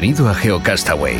Bienvenido 0.00 0.28
a 0.28 0.34
GeoCastaway. 0.34 1.16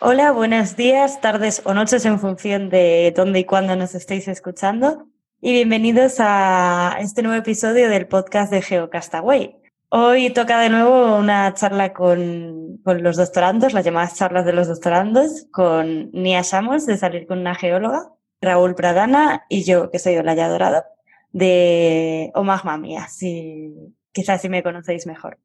Hola, 0.00 0.32
buenos 0.32 0.76
días, 0.76 1.20
tardes 1.20 1.60
o 1.66 1.74
noches 1.74 2.06
en 2.06 2.18
función 2.18 2.70
de 2.70 3.12
dónde 3.14 3.40
y 3.40 3.44
cuándo 3.44 3.76
nos 3.76 3.94
estéis 3.94 4.28
escuchando. 4.28 5.06
Y 5.42 5.52
bienvenidos 5.52 6.16
a 6.20 6.96
este 7.00 7.20
nuevo 7.20 7.36
episodio 7.36 7.90
del 7.90 8.08
podcast 8.08 8.50
de 8.50 8.62
GeoCastaway. 8.62 9.60
Hoy 9.90 10.30
toca 10.30 10.58
de 10.58 10.70
nuevo 10.70 11.16
una 11.16 11.52
charla 11.52 11.92
con, 11.92 12.78
con, 12.82 13.02
los 13.02 13.18
doctorandos, 13.18 13.74
las 13.74 13.84
llamadas 13.84 14.16
charlas 14.16 14.46
de 14.46 14.54
los 14.54 14.68
doctorandos, 14.68 15.48
con 15.52 16.10
Nia 16.12 16.42
Samos, 16.44 16.86
de 16.86 16.96
Salir 16.96 17.26
con 17.26 17.40
una 17.40 17.54
geóloga, 17.54 18.10
Raúl 18.40 18.74
Pradana 18.74 19.44
y 19.50 19.64
yo, 19.64 19.90
que 19.90 19.98
soy 19.98 20.16
Olaya 20.16 20.48
Dorado, 20.48 20.82
de 21.32 22.30
Omagma 22.34 22.78
Mía, 22.78 23.06
si, 23.08 23.74
quizás 24.12 24.42
si 24.42 24.48
me 24.48 24.62
conocéis 24.62 25.06
mejor. 25.06 25.38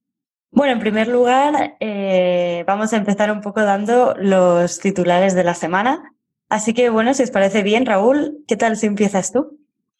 Bueno, 0.52 0.74
en 0.74 0.80
primer 0.80 1.08
lugar, 1.08 1.78
eh, 1.80 2.64
vamos 2.68 2.94
a 2.94 2.98
empezar 2.98 3.32
un 3.32 3.42
poco 3.42 3.64
dando 3.64 4.14
los 4.20 4.80
titulares 4.80 5.34
de 5.34 5.44
la 5.44 5.56
semana. 5.56 6.14
Así 6.48 6.76
que, 6.76 6.92
bueno, 6.92 7.16
si 7.16 7.24
os 7.24 7.32
parece 7.32 7.64
bien, 7.64 7.88
Raúl, 7.88 8.44
¿qué 8.48 8.56
tal 8.56 8.78
si 8.78 8.86
empiezas 8.86 9.32
tú? 9.32 9.60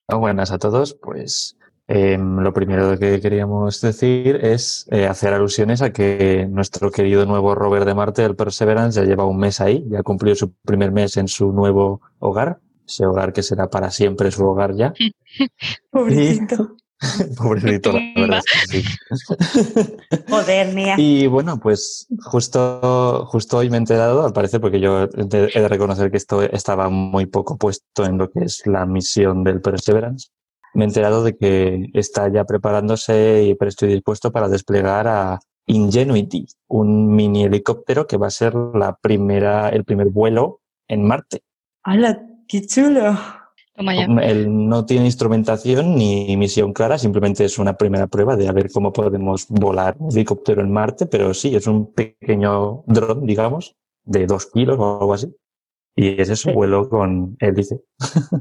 Oh, 0.10 0.20
buenas 0.20 0.52
a 0.52 0.60
todos. 0.60 0.94
Pues 0.94 1.58
eh, 1.88 2.20
lo 2.20 2.54
primero 2.54 2.98
que 3.00 3.20
queríamos 3.20 3.82
decir 3.82 4.38
es 4.38 4.88
eh, 4.92 5.08
hacer 5.08 5.34
alusiones 5.34 5.82
a 5.82 5.92
que 5.92 6.48
nuestro 6.50 6.92
querido 6.92 7.26
nuevo 7.26 7.56
rover 7.56 7.84
de 7.84 7.96
Marte, 7.96 8.24
el 8.24 8.36
Perseverance, 8.36 9.00
ya 9.00 9.08
lleva 9.08 9.26
un 9.26 9.38
mes 9.38 9.60
ahí, 9.60 9.84
ya 9.90 10.04
cumplió 10.04 10.36
su 10.36 10.54
primer 10.54 10.92
mes 10.92 11.18
en 11.18 11.28
su 11.28 11.52
nuevo 11.52 12.02
hogar, 12.20 12.60
ese 12.88 13.08
hogar 13.08 13.34
que 13.34 13.42
será 13.42 13.70
para 13.70 13.90
siempre 13.90 14.30
su 14.30 14.46
hogar 14.46 14.76
ya. 14.76 14.94
Pobrecito. 15.90 16.78
Pobrecito, 17.38 17.92
la 17.92 18.02
verdad. 18.16 18.42
Sí. 18.70 18.84
Joder, 20.30 20.74
mía. 20.74 20.96
Y 20.98 21.28
bueno, 21.28 21.60
pues 21.60 22.08
justo, 22.24 23.26
justo 23.28 23.58
hoy 23.58 23.70
me 23.70 23.78
he 23.78 23.80
enterado, 23.80 24.26
al 24.26 24.34
parecer, 24.34 24.62
porque 24.62 24.80
yo 24.80 25.04
he 25.04 25.26
de 25.26 25.68
reconocer 25.68 26.12
que 26.12 26.18
esto 26.18 26.42
estaba 26.42 26.90
muy 26.90 27.26
poco 27.26 27.58
puesto 27.58 28.06
en 28.06 28.18
lo 28.18 28.30
que 28.30 28.46
es 28.46 28.66
la 28.66 28.86
misión 28.86 29.44
del 29.44 29.62
Perseverance. 29.62 30.30
Me 30.74 30.86
he 30.86 30.88
enterado 30.88 31.24
de 31.24 31.36
que 31.36 31.90
está 31.94 32.32
ya 32.32 32.46
preparándose 32.46 33.44
y 33.44 33.58
estoy 33.60 33.90
dispuesto 33.90 34.32
para 34.32 34.50
desplegar 34.50 35.08
a 35.08 35.40
Ingenuity, 35.66 36.48
un 36.68 37.16
mini 37.16 37.46
helicóptero 37.46 38.08
que 38.08 38.18
va 38.18 38.28
a 38.28 38.32
ser 38.32 38.56
la 38.56 38.98
primera, 38.98 39.70
el 39.70 39.86
primer 39.86 40.10
vuelo 40.10 40.62
en 40.88 41.06
Marte. 41.06 41.42
¡Hala, 41.84 42.26
qué 42.48 42.66
chulo! 42.66 43.18
Él 43.76 44.68
no 44.70 44.86
tiene 44.86 45.06
instrumentación 45.06 45.96
ni 45.96 46.38
misión 46.38 46.74
clara, 46.74 47.00
simplemente 47.00 47.44
es 47.44 47.58
una 47.58 47.76
primera 47.76 48.08
prueba 48.08 48.36
de 48.36 48.48
a 48.48 48.52
ver 48.52 48.72
cómo 48.72 48.94
podemos 48.94 49.48
volar 49.50 49.96
un 49.98 50.12
helicóptero 50.12 50.62
en 50.62 50.72
Marte, 50.72 51.08
pero 51.08 51.34
sí, 51.34 51.56
es 51.56 51.66
un 51.66 51.92
pequeño 51.92 52.84
dron, 52.86 53.26
digamos, 53.26 53.76
de 54.04 54.28
dos 54.28 54.46
kilos 54.48 54.78
o 54.80 55.00
algo 55.00 55.14
así. 55.14 55.36
Y 55.96 56.22
es 56.22 56.30
eso, 56.30 56.52
vuelo 56.54 56.90
con 56.90 57.36
hélice. 57.40 57.82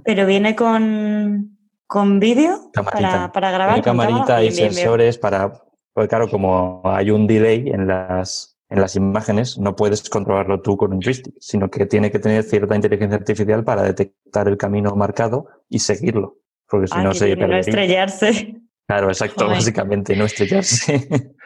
Pero 0.05 0.27
viene 0.27 0.55
con, 0.55 1.59
con 1.87 2.19
vídeo 2.21 2.71
para, 2.73 3.33
para, 3.33 3.51
grabar. 3.51 3.75
Tiene 3.75 3.85
camarita 3.85 4.43
y 4.43 4.53
sensores 4.53 5.19
para, 5.19 5.63
pues 5.93 6.09
claro, 6.09 6.29
como 6.31 6.83
hay 6.85 7.11
un 7.11 7.27
delay 7.27 7.69
en 7.69 7.87
las, 7.87 8.52
en 8.73 8.81
las 8.81 8.97
imágenes 8.97 9.59
no 9.59 9.77
puedes 9.77 10.09
controlarlo 10.09 10.61
tú 10.63 10.77
con 10.77 10.93
un 10.93 11.01
joystick, 11.01 11.35
sino 11.39 11.71
que 11.71 11.87
tiene 11.87 12.11
que 12.11 12.19
tener 12.19 12.43
cierta 12.43 12.75
inteligencia 12.75 13.19
artificial 13.19 13.65
para 13.65 13.83
detectar 13.83 14.49
el 14.49 14.57
camino 14.57 14.95
marcado 14.97 15.47
y 15.69 15.79
seguirlo. 15.81 16.39
Porque 16.69 16.87
si 16.87 16.95
ah, 16.97 17.03
no 17.03 17.13
se 17.13 17.37
No 17.37 17.57
estrellarse. 17.57 18.57
Claro, 18.87 19.09
exacto, 19.09 19.45
Joder. 19.45 19.59
básicamente, 19.59 20.17
no 20.17 20.25
estrellarse. 20.25 21.07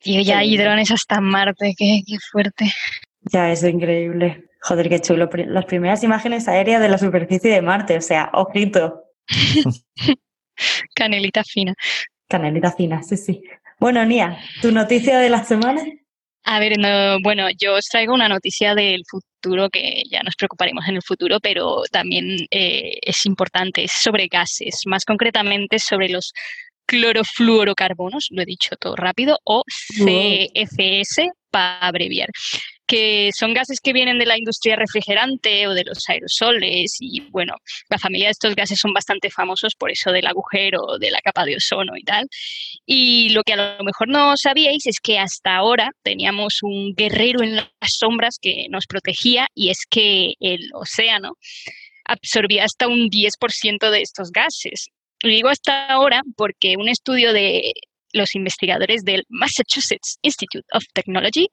Tío, 0.00 0.20
ya 0.20 0.38
hay 0.38 0.56
drones 0.56 0.90
hasta 0.90 1.20
Marte, 1.20 1.74
qué, 1.78 2.02
qué 2.06 2.18
fuerte. 2.30 2.72
Ya, 3.32 3.50
es 3.50 3.62
increíble. 3.62 4.44
Joder, 4.60 4.88
qué 4.88 5.00
chulo. 5.00 5.30
Las 5.46 5.64
primeras 5.66 6.02
imágenes 6.02 6.48
aéreas 6.48 6.82
de 6.82 6.88
la 6.88 6.98
superficie 6.98 7.50
de 7.50 7.62
Marte, 7.62 7.96
o 7.96 8.02
sea, 8.02 8.30
ojito. 8.34 9.04
Canelita 10.94 11.42
fina. 11.44 11.74
Canelita 12.28 12.72
fina, 12.72 13.02
sí, 13.02 13.16
sí. 13.16 13.42
Bueno, 13.78 14.04
Nia, 14.04 14.38
¿tu 14.60 14.72
noticia 14.72 15.18
de 15.18 15.30
la 15.30 15.44
semana? 15.44 15.82
A 16.44 16.60
ver, 16.60 16.78
no, 16.78 17.20
bueno, 17.20 17.48
yo 17.58 17.74
os 17.74 17.86
traigo 17.86 18.12
una 18.12 18.28
noticia 18.28 18.74
del 18.74 19.02
futuro 19.08 19.70
que 19.70 20.02
ya 20.10 20.22
nos 20.22 20.36
preocuparemos 20.36 20.86
en 20.86 20.96
el 20.96 21.02
futuro, 21.02 21.40
pero 21.40 21.82
también 21.90 22.36
eh, 22.50 22.98
es 23.00 23.24
importante, 23.24 23.84
es 23.84 23.92
sobre 23.92 24.28
gases, 24.28 24.82
más 24.86 25.06
concretamente 25.06 25.78
sobre 25.78 26.10
los 26.10 26.32
clorofluorocarbonos, 26.86 28.28
lo 28.30 28.42
he 28.42 28.46
dicho 28.46 28.76
todo 28.76 28.94
rápido, 28.94 29.38
o 29.44 29.62
CFS 29.96 31.30
para 31.50 31.78
abreviar 31.78 32.28
que 32.86 33.30
son 33.34 33.54
gases 33.54 33.80
que 33.80 33.92
vienen 33.92 34.18
de 34.18 34.26
la 34.26 34.38
industria 34.38 34.76
refrigerante 34.76 35.66
o 35.66 35.74
de 35.74 35.84
los 35.84 35.98
aerosoles 36.08 36.96
y 37.00 37.20
bueno, 37.30 37.54
la 37.88 37.98
familia 37.98 38.26
de 38.26 38.32
estos 38.32 38.54
gases 38.54 38.78
son 38.78 38.92
bastante 38.92 39.30
famosos 39.30 39.74
por 39.74 39.90
eso 39.90 40.12
del 40.12 40.26
agujero, 40.26 40.98
de 40.98 41.10
la 41.10 41.20
capa 41.20 41.44
de 41.44 41.56
ozono 41.56 41.96
y 41.96 42.02
tal. 42.02 42.26
Y 42.86 43.30
lo 43.30 43.42
que 43.42 43.54
a 43.54 43.76
lo 43.78 43.84
mejor 43.84 44.08
no 44.08 44.36
sabíais 44.36 44.86
es 44.86 45.00
que 45.00 45.18
hasta 45.18 45.56
ahora 45.56 45.90
teníamos 46.02 46.58
un 46.62 46.94
guerrero 46.94 47.42
en 47.42 47.56
las 47.56 47.66
sombras 47.82 48.38
que 48.40 48.66
nos 48.70 48.86
protegía 48.86 49.48
y 49.54 49.70
es 49.70 49.86
que 49.88 50.34
el 50.40 50.70
océano 50.74 51.36
absorbía 52.04 52.64
hasta 52.64 52.86
un 52.86 53.08
10% 53.08 53.90
de 53.90 54.02
estos 54.02 54.30
gases. 54.30 54.88
Y 55.22 55.28
digo 55.28 55.48
hasta 55.48 55.86
ahora 55.86 56.22
porque 56.36 56.76
un 56.76 56.88
estudio 56.88 57.32
de 57.32 57.72
los 58.12 58.34
investigadores 58.34 59.02
del 59.04 59.24
Massachusetts 59.28 60.18
Institute 60.22 60.66
of 60.72 60.84
Technology 60.94 61.48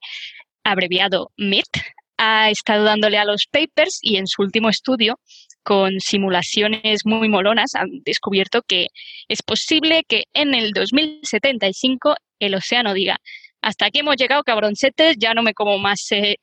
abreviado 0.64 1.32
MIT, 1.38 1.78
ha 2.18 2.50
estado 2.50 2.84
dándole 2.84 3.18
a 3.18 3.26
los 3.26 3.48
papers 3.52 4.00
y 4.02 4.18
en 4.18 4.28
su 4.28 4.42
último 4.42 4.70
estudio, 4.70 5.20
con 5.64 6.00
simulaciones 6.00 7.02
muy 7.06 7.30
molonas, 7.30 7.76
han 7.76 7.90
descubierto 8.04 8.62
que 8.64 8.88
es 9.28 9.42
posible 9.44 10.04
que 10.08 10.26
en 10.34 10.54
el 10.54 10.72
2075 10.72 12.16
el 12.40 12.56
océano 12.56 12.94
diga, 12.94 13.18
hasta 13.62 13.86
aquí 13.86 14.00
hemos 14.00 14.16
llegado, 14.18 14.44
cabroncetes, 14.44 15.18
ya 15.20 15.34
no 15.34 15.44
me 15.44 15.54
como 15.54 15.78
más 15.78 16.08
eh, 16.12 16.36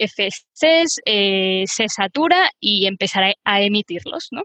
se 1.67 1.89
satura 1.89 2.50
y 2.61 2.87
empezará 2.87 3.33
a 3.45 3.61
emitirlos, 3.61 4.29
¿no? 4.31 4.43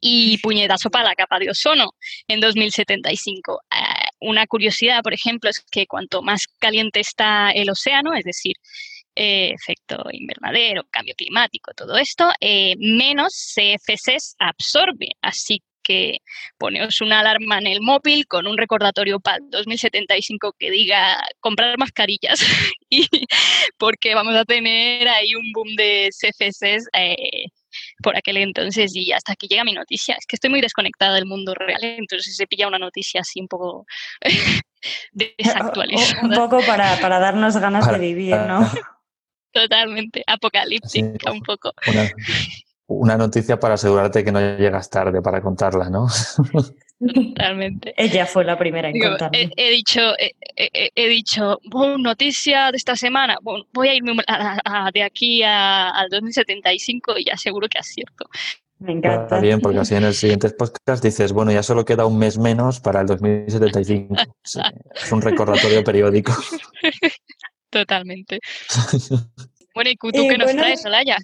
Y 0.00 0.38
puñetazo 0.38 0.90
para 0.90 1.10
la 1.10 1.14
capa 1.14 1.38
de 1.38 1.50
ozono 1.50 1.90
en 2.26 2.40
2075 2.40 3.60
una 4.20 4.46
curiosidad, 4.46 5.02
por 5.02 5.14
ejemplo, 5.14 5.50
es 5.50 5.60
que 5.70 5.86
cuanto 5.86 6.22
más 6.22 6.46
caliente 6.58 7.00
está 7.00 7.50
el 7.50 7.70
océano, 7.70 8.14
es 8.14 8.24
decir, 8.24 8.56
eh, 9.14 9.50
efecto 9.52 10.04
invernadero, 10.12 10.84
cambio 10.90 11.14
climático, 11.16 11.72
todo 11.74 11.96
esto, 11.96 12.30
eh, 12.40 12.74
menos 12.78 13.34
CFCs 13.54 14.36
absorbe. 14.38 15.08
Así 15.20 15.62
que 15.82 16.18
poneos 16.58 17.00
una 17.00 17.20
alarma 17.20 17.58
en 17.58 17.66
el 17.66 17.80
móvil 17.80 18.26
con 18.26 18.46
un 18.46 18.58
recordatorio 18.58 19.20
para 19.20 19.38
2075 19.50 20.54
que 20.58 20.70
diga 20.70 21.20
comprar 21.40 21.78
mascarillas 21.78 22.40
y 22.90 23.08
porque 23.78 24.14
vamos 24.14 24.36
a 24.36 24.44
tener 24.44 25.08
ahí 25.08 25.34
un 25.34 25.50
boom 25.52 25.74
de 25.76 26.10
CFCs 26.10 26.88
eh, 26.92 27.47
por 28.02 28.16
aquel 28.16 28.36
entonces 28.38 28.94
y 28.94 29.12
hasta 29.12 29.34
que 29.36 29.46
llega 29.46 29.64
mi 29.64 29.72
noticia. 29.72 30.16
Es 30.18 30.26
que 30.26 30.36
estoy 30.36 30.50
muy 30.50 30.60
desconectada 30.60 31.14
del 31.14 31.26
mundo 31.26 31.54
real, 31.54 31.82
entonces 31.82 32.36
se 32.36 32.46
pilla 32.46 32.68
una 32.68 32.78
noticia 32.78 33.20
así 33.20 33.40
un 33.40 33.48
poco 33.48 33.86
desactualizada. 35.12 36.22
Un 36.22 36.34
poco 36.34 36.60
para, 36.66 36.96
para 37.00 37.18
darnos 37.18 37.56
ganas 37.56 37.90
de 37.90 37.98
vivir, 37.98 38.36
¿no? 38.36 38.60
Totalmente, 39.52 40.22
apocalíptica 40.26 41.32
un 41.32 41.40
poco. 41.40 41.72
Una, 41.86 42.10
una, 42.86 43.16
noticia 43.16 43.58
para 43.58 43.74
asegurarte 43.74 44.22
que 44.22 44.30
no 44.30 44.40
llegas 44.40 44.90
tarde 44.90 45.22
para 45.22 45.40
contarla, 45.40 45.88
¿no? 45.88 46.06
Totalmente. 47.14 47.94
Ella 47.96 48.26
fue 48.26 48.44
la 48.44 48.58
primera 48.58 48.88
en 48.88 48.94
Digo, 48.94 49.10
contarlo. 49.10 49.38
he, 49.38 49.50
he 49.56 49.70
dicho, 49.70 50.00
he, 50.18 50.32
he- 50.56 50.90
he 50.94 51.08
dicho, 51.08 51.60
"Oh, 51.72 51.96
noticia 51.96 52.70
de 52.72 52.76
esta 52.76 52.96
semana, 52.96 53.38
bueno, 53.42 53.64
voy 53.72 53.88
a 53.88 53.94
irme 53.94 54.16
a- 54.26 54.58
a- 54.64 54.90
de 54.90 55.02
aquí 55.04 55.42
a- 55.44 55.90
al 55.90 56.08
2075 56.10 57.16
y 57.18 57.24
ya 57.26 57.36
seguro 57.36 57.68
que 57.68 57.78
acierto. 57.78 58.28
Me 58.80 58.92
encanta. 58.92 59.22
Está 59.22 59.40
bien, 59.40 59.60
porque 59.60 59.78
así 59.78 59.94
en 59.96 60.04
el 60.04 60.14
siguiente 60.14 60.50
podcast 60.50 61.02
dices, 61.02 61.32
bueno, 61.32 61.50
ya 61.52 61.62
solo 61.62 61.84
queda 61.84 62.06
un 62.06 62.18
mes 62.18 62.38
menos 62.38 62.78
para 62.80 63.00
el 63.00 63.06
2075. 63.06 64.14
Sí, 64.44 64.60
es 64.94 65.12
un 65.12 65.22
recordatorio 65.22 65.82
periódico. 65.84 66.32
Totalmente. 67.70 68.40
Bueno, 69.74 69.90
¿y 69.90 69.96
tú 69.96 70.08
Eh, 70.12 70.26
qué 70.28 70.38
nos 70.38 70.46
bueno, 70.46 70.62
traes, 70.62 70.84
Olaya? 70.86 71.16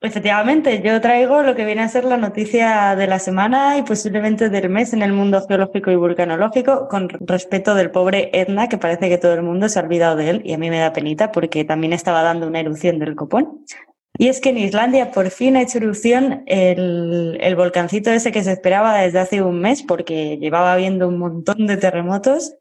Efectivamente, 0.00 0.80
yo 0.80 1.00
traigo 1.00 1.42
lo 1.42 1.56
que 1.56 1.64
viene 1.64 1.82
a 1.82 1.88
ser 1.88 2.04
la 2.04 2.16
noticia 2.16 2.94
de 2.94 3.08
la 3.08 3.18
semana 3.18 3.78
y 3.78 3.82
posiblemente 3.82 4.48
del 4.48 4.70
mes 4.70 4.92
en 4.92 5.02
el 5.02 5.12
mundo 5.12 5.44
geológico 5.48 5.90
y 5.90 5.96
vulcanológico 5.96 6.86
con 6.86 7.08
respecto 7.08 7.74
del 7.74 7.90
pobre 7.90 8.30
Etna, 8.32 8.68
que 8.68 8.78
parece 8.78 9.08
que 9.08 9.18
todo 9.18 9.34
el 9.34 9.42
mundo 9.42 9.68
se 9.68 9.80
ha 9.80 9.82
olvidado 9.82 10.14
de 10.14 10.30
él 10.30 10.42
y 10.44 10.52
a 10.52 10.58
mí 10.58 10.70
me 10.70 10.78
da 10.78 10.92
penita 10.92 11.32
porque 11.32 11.64
también 11.64 11.92
estaba 11.92 12.22
dando 12.22 12.46
una 12.46 12.60
erupción 12.60 13.00
del 13.00 13.16
copón. 13.16 13.64
Y 14.16 14.28
es 14.28 14.40
que 14.40 14.50
en 14.50 14.58
Islandia 14.58 15.10
por 15.10 15.30
fin 15.30 15.56
ha 15.56 15.62
hecho 15.62 15.78
erupción 15.78 16.44
el, 16.46 17.36
el 17.40 17.56
volcancito 17.56 18.12
ese 18.12 18.30
que 18.30 18.44
se 18.44 18.52
esperaba 18.52 18.98
desde 18.98 19.18
hace 19.18 19.42
un 19.42 19.60
mes 19.60 19.82
porque 19.82 20.38
llevaba 20.38 20.74
habiendo 20.74 21.08
un 21.08 21.18
montón 21.18 21.66
de 21.66 21.76
terremotos 21.76 22.54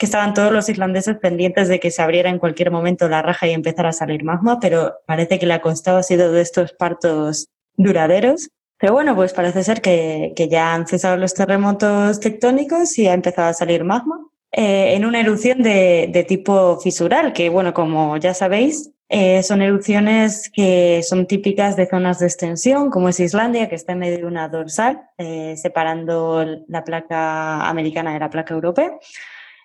que 0.00 0.06
estaban 0.06 0.32
todos 0.32 0.50
los 0.50 0.66
islandeses 0.70 1.18
pendientes 1.18 1.68
de 1.68 1.78
que 1.78 1.90
se 1.90 2.00
abriera 2.00 2.30
en 2.30 2.38
cualquier 2.38 2.70
momento 2.70 3.06
la 3.06 3.20
raja 3.20 3.46
y 3.46 3.52
empezara 3.52 3.90
a 3.90 3.92
salir 3.92 4.24
magma, 4.24 4.58
pero 4.58 4.94
parece 5.04 5.38
que 5.38 5.44
le 5.44 5.52
ha 5.52 5.60
ha 5.62 6.02
sido 6.02 6.32
de 6.32 6.40
estos 6.40 6.72
partos 6.72 7.48
duraderos. 7.76 8.48
Pero 8.78 8.94
bueno, 8.94 9.14
pues 9.14 9.34
parece 9.34 9.62
ser 9.62 9.82
que, 9.82 10.32
que 10.34 10.48
ya 10.48 10.72
han 10.72 10.86
cesado 10.86 11.18
los 11.18 11.34
terremotos 11.34 12.18
tectónicos 12.18 12.98
y 12.98 13.08
ha 13.08 13.12
empezado 13.12 13.48
a 13.48 13.52
salir 13.52 13.84
magma 13.84 14.26
eh, 14.52 14.94
en 14.94 15.04
una 15.04 15.20
erupción 15.20 15.62
de, 15.62 16.08
de 16.10 16.24
tipo 16.24 16.80
fisural, 16.80 17.34
que 17.34 17.50
bueno, 17.50 17.74
como 17.74 18.16
ya 18.16 18.32
sabéis, 18.32 18.90
eh, 19.10 19.42
son 19.42 19.60
erupciones 19.60 20.50
que 20.50 21.02
son 21.02 21.26
típicas 21.26 21.76
de 21.76 21.86
zonas 21.86 22.20
de 22.20 22.26
extensión, 22.26 22.88
como 22.88 23.10
es 23.10 23.20
Islandia, 23.20 23.68
que 23.68 23.74
está 23.74 23.92
en 23.92 23.98
medio 23.98 24.16
de 24.16 24.24
una 24.24 24.48
dorsal, 24.48 25.02
eh, 25.18 25.56
separando 25.58 26.46
la 26.68 26.84
placa 26.84 27.68
americana 27.68 28.14
de 28.14 28.20
la 28.20 28.30
placa 28.30 28.54
europea. 28.54 28.92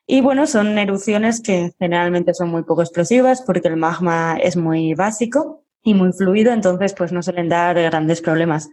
Y 0.08 0.22
bueno, 0.22 0.46
son 0.46 0.78
erupciones 0.78 1.42
que 1.42 1.74
generalmente 1.80 2.34
son 2.34 2.50
muy 2.50 2.64
poco 2.64 2.82
explosivas 2.82 3.42
porque 3.42 3.68
el 3.68 3.78
magma 3.78 4.38
es 4.38 4.56
muy 4.56 4.94
básico 4.94 5.64
y 5.84 5.94
muy 5.94 6.14
fluido, 6.14 6.54
entonces 6.54 6.94
pues 6.94 7.12
no 7.12 7.24
suelen 7.24 7.50
dar 7.50 7.76
grandes 7.76 8.22
problemas. 8.22 8.70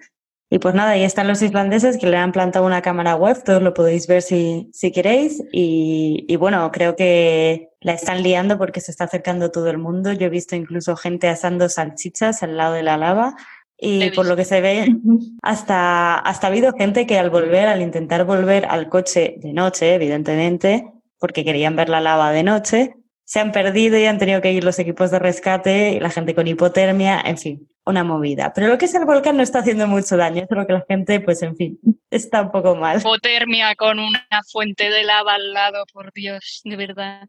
Y 0.50 0.58
pues 0.58 0.74
nada, 0.74 0.90
ahí 0.90 1.02
están 1.02 1.28
los 1.28 1.40
islandeses 1.40 1.96
que 1.96 2.06
le 2.06 2.18
han 2.18 2.30
plantado 2.30 2.66
una 2.66 2.82
cámara 2.82 3.16
web, 3.16 3.42
todos 3.42 3.62
lo 3.62 3.72
podéis 3.72 4.06
ver 4.06 4.20
si, 4.20 4.68
si 4.74 4.92
queréis. 4.92 5.42
Y, 5.50 6.26
y 6.28 6.36
bueno, 6.36 6.70
creo 6.70 6.94
que 6.94 7.70
la 7.80 7.94
están 7.94 8.22
liando 8.22 8.58
porque 8.58 8.82
se 8.82 8.90
está 8.90 9.04
acercando 9.04 9.50
todo 9.50 9.70
el 9.70 9.78
mundo. 9.78 10.12
Yo 10.12 10.26
he 10.26 10.28
visto 10.28 10.54
incluso 10.54 10.94
gente 10.94 11.30
asando 11.30 11.70
salchichas 11.70 12.42
al 12.42 12.58
lado 12.58 12.74
de 12.74 12.82
la 12.82 12.98
lava. 12.98 13.34
Y 13.78 14.10
por 14.10 14.26
lo 14.26 14.36
que 14.36 14.44
se 14.44 14.60
ve, 14.60 14.94
hasta, 15.42 16.18
hasta 16.18 16.46
ha 16.46 16.50
habido 16.50 16.74
gente 16.74 17.06
que 17.06 17.18
al 17.18 17.30
volver, 17.30 17.66
al 17.68 17.80
intentar 17.80 18.26
volver 18.26 18.66
al 18.66 18.90
coche 18.90 19.36
de 19.38 19.54
noche, 19.54 19.94
evidentemente, 19.94 20.92
porque 21.22 21.44
querían 21.44 21.76
ver 21.76 21.88
la 21.88 22.00
lava 22.00 22.32
de 22.32 22.42
noche, 22.42 22.96
se 23.22 23.38
han 23.38 23.52
perdido 23.52 23.96
y 23.96 24.06
han 24.06 24.18
tenido 24.18 24.40
que 24.40 24.52
ir 24.52 24.64
los 24.64 24.80
equipos 24.80 25.12
de 25.12 25.20
rescate 25.20 25.92
y 25.92 26.00
la 26.00 26.10
gente 26.10 26.34
con 26.34 26.48
hipotermia, 26.48 27.22
en 27.24 27.38
fin, 27.38 27.68
una 27.86 28.02
movida. 28.02 28.52
Pero 28.52 28.66
lo 28.66 28.76
que 28.76 28.86
es 28.86 28.94
el 28.96 29.04
volcán 29.04 29.36
no 29.36 29.44
está 29.44 29.60
haciendo 29.60 29.86
mucho 29.86 30.16
daño, 30.16 30.44
solo 30.48 30.66
que 30.66 30.72
la 30.72 30.84
gente, 30.88 31.20
pues 31.20 31.40
en 31.42 31.54
fin, 31.56 31.78
está 32.10 32.42
un 32.42 32.50
poco 32.50 32.74
mal. 32.74 32.98
Hipotermia 32.98 33.76
con 33.76 34.00
una 34.00 34.26
fuente 34.50 34.90
de 34.90 35.04
lava 35.04 35.34
al 35.34 35.52
lado, 35.52 35.84
por 35.92 36.12
Dios, 36.12 36.60
de 36.64 36.74
verdad. 36.74 37.28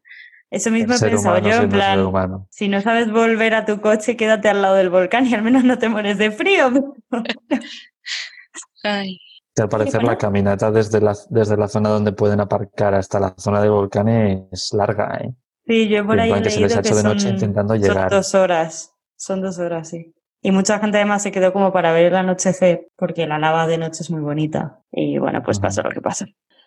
Eso 0.49 0.71
mismo 0.71 0.95
he 0.95 0.99
pensado 0.99 1.39
humano 1.39 1.49
yo, 1.49 1.63
en 1.63 1.69
plan, 1.69 2.47
si 2.49 2.69
no 2.69 2.81
sabes 2.81 3.11
volver 3.11 3.53
a 3.53 3.65
tu 3.65 3.79
coche, 3.79 4.17
quédate 4.17 4.49
al 4.49 4.63
lado 4.63 4.73
del 4.73 4.89
volcán 4.89 5.27
y 5.27 5.35
al 5.35 5.43
menos 5.43 5.63
no 5.63 5.77
te 5.77 5.87
mueres 5.87 6.17
de 6.17 6.31
frío. 6.31 6.95
Ay, 8.83 9.19
Que 9.55 9.61
al 9.61 9.69
parecer 9.69 10.01
bueno. 10.01 10.11
la 10.11 10.17
caminata 10.17 10.71
desde 10.71 10.99
la, 10.99 11.15
desde 11.29 11.57
la 11.57 11.67
zona 11.67 11.89
donde 11.89 12.11
pueden 12.11 12.39
aparcar 12.39 12.95
hasta 12.95 13.19
la 13.19 13.33
zona 13.37 13.61
de 13.61 13.69
volcán 13.69 14.07
es 14.09 14.73
larga, 14.73 15.19
¿eh? 15.23 15.33
Sí, 15.65 15.87
yo 15.87 16.05
por 16.05 16.19
ahí 16.19 16.31
he 16.31 16.41
que 16.41 16.49
se 16.49 16.59
les 16.59 16.71
leído 16.71 16.79
ha 16.79 16.81
que 16.81 16.89
hecho 16.89 16.95
de 16.95 17.01
son, 17.01 17.11
noche 17.11 17.29
intentando 17.29 17.75
son 17.75 17.81
llegar. 17.83 18.09
dos 18.09 18.33
horas, 18.35 18.93
son 19.15 19.41
dos 19.41 19.59
horas, 19.59 19.89
sí. 19.89 20.13
Y 20.41 20.51
mucha 20.51 20.79
gente 20.79 20.97
además 20.97 21.23
se 21.23 21.31
quedó 21.31 21.53
como 21.53 21.71
para 21.71 21.93
ver 21.93 22.07
el 22.07 22.15
anochecer, 22.15 22.87
porque 22.97 23.27
la 23.27 23.39
lava 23.39 23.65
de 23.67 23.77
noche 23.77 24.01
es 24.03 24.11
muy 24.11 24.19
bonita. 24.21 24.81
Y 24.91 25.17
bueno, 25.19 25.41
pues 25.41 25.59
pasó 25.59 25.81
lo 25.83 25.91
que 25.91 26.01
pasó. 26.01 26.25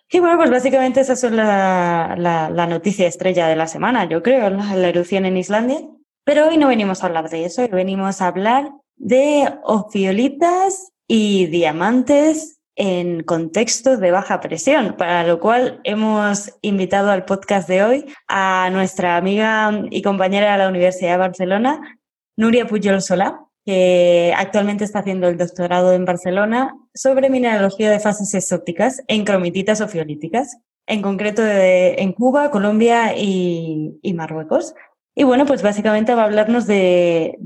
Y 0.09 0.19
bueno, 0.19 0.37
pues 0.37 0.49
básicamente 0.49 1.01
esa 1.01 1.13
es 1.13 1.23
la, 1.23 2.15
la, 2.17 2.49
la 2.49 2.65
noticia 2.65 3.05
estrella 3.07 3.47
de 3.47 3.55
la 3.57 3.67
semana, 3.67 4.05
yo 4.05 4.23
creo, 4.23 4.49
la, 4.49 4.75
la 4.75 4.87
erupción 4.87 5.25
en 5.25 5.37
Islandia. 5.37 5.79
Pero 6.23 6.47
hoy 6.47 6.57
no 6.57 6.69
venimos 6.69 7.03
a 7.03 7.07
hablar 7.07 7.29
de 7.29 7.45
eso, 7.45 7.61
hoy 7.61 7.67
venimos 7.67 8.21
a 8.21 8.27
hablar 8.27 8.71
de 8.95 9.53
ofiolitas 9.63 10.91
y 11.07 11.45
diamantes 11.47 12.56
en 12.77 13.23
contextos 13.23 13.99
de 13.99 14.11
baja 14.11 14.39
presión, 14.39 14.95
para 14.97 15.23
lo 15.25 15.39
cual 15.39 15.81
hemos 15.83 16.53
invitado 16.61 17.09
al 17.11 17.25
podcast 17.25 17.67
de 17.67 17.83
hoy 17.83 18.05
a 18.27 18.69
nuestra 18.71 19.17
amiga 19.17 19.71
y 19.89 20.03
compañera 20.03 20.51
de 20.51 20.59
la 20.59 20.69
Universidad 20.69 21.13
de 21.13 21.17
Barcelona, 21.17 21.99
Nuria 22.37 22.67
Pujol 22.67 23.01
Solá, 23.01 23.41
que 23.65 24.31
actualmente 24.37 24.83
está 24.83 24.99
haciendo 24.99 25.27
el 25.27 25.37
doctorado 25.37 25.91
en 25.91 26.05
Barcelona 26.05 26.75
sobre 26.93 27.31
mineralogía 27.31 27.89
de 27.89 27.99
fases 27.99 28.33
exóticas 28.35 29.03
en 29.07 29.25
cromititas 29.25 29.81
ofiolíticas, 29.81 30.59
en 30.85 31.01
concreto 31.01 31.41
de- 31.41 31.95
en 31.95 32.13
Cuba, 32.13 32.51
Colombia 32.51 33.17
y, 33.17 33.99
Marruecos. 34.13 34.75
Y 35.15 35.23
bueno, 35.23 35.47
pues 35.47 35.63
básicamente 35.63 36.13
va 36.13 36.21
a 36.21 36.25
hablarnos 36.25 36.67
de, 36.67 37.37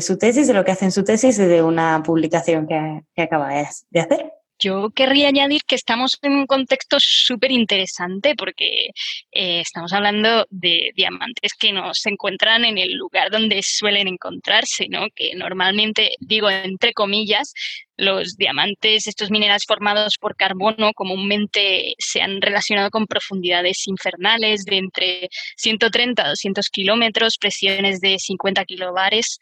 su 0.00 0.16
tesis, 0.16 0.48
de 0.48 0.54
lo 0.54 0.64
que 0.64 0.72
hace 0.72 0.86
en 0.86 0.92
su 0.92 1.04
tesis 1.04 1.38
y 1.38 1.44
de 1.44 1.62
una 1.62 2.02
publicación 2.02 2.66
que, 2.66 3.22
acaba 3.22 3.50
de 3.50 4.00
hacer. 4.00 4.37
Yo 4.58 4.90
querría 4.90 5.28
añadir 5.28 5.62
que 5.66 5.74
estamos 5.74 6.18
en 6.22 6.32
un 6.32 6.46
contexto 6.46 6.96
súper 7.00 7.52
interesante 7.52 8.34
porque 8.36 8.88
eh, 9.30 9.60
estamos 9.60 9.92
hablando 9.92 10.46
de 10.50 10.90
diamantes 10.96 11.52
que 11.58 11.72
no 11.72 11.94
se 11.94 12.10
encuentran 12.10 12.64
en 12.64 12.78
el 12.78 12.94
lugar 12.94 13.30
donde 13.30 13.60
suelen 13.62 14.08
encontrarse, 14.08 14.88
¿no? 14.88 15.06
Que 15.14 15.34
normalmente, 15.34 16.10
digo 16.20 16.50
entre 16.50 16.92
comillas, 16.92 17.52
los 17.98 18.36
diamantes, 18.36 19.06
estos 19.06 19.30
minerales 19.30 19.64
formados 19.66 20.16
por 20.18 20.36
carbono, 20.36 20.92
comúnmente 20.94 21.94
se 21.98 22.22
han 22.22 22.40
relacionado 22.40 22.90
con 22.90 23.06
profundidades 23.06 23.86
infernales 23.88 24.64
de 24.64 24.76
entre 24.78 25.28
130 25.56 26.24
a 26.24 26.28
200 26.28 26.68
kilómetros, 26.70 27.36
presiones 27.38 28.00
de 28.00 28.18
50 28.18 28.64
kilobares 28.64 29.40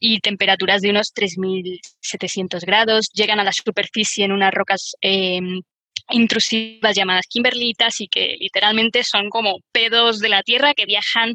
y 0.00 0.20
temperaturas 0.20 0.80
de 0.80 0.90
unos 0.90 1.12
3.700 1.14 2.64
grados. 2.64 3.10
Llegan 3.12 3.40
a 3.40 3.44
la 3.44 3.52
superficie 3.52 4.24
en 4.24 4.32
unas 4.32 4.52
rocas 4.54 4.94
eh, 5.02 5.40
intrusivas 6.10 6.96
llamadas 6.96 7.26
kimberlitas 7.26 8.00
y 8.00 8.08
que 8.08 8.36
literalmente 8.40 9.04
son 9.04 9.28
como 9.30 9.60
pedos 9.72 10.20
de 10.20 10.28
la 10.28 10.42
Tierra 10.42 10.74
que 10.74 10.86
viajan 10.86 11.34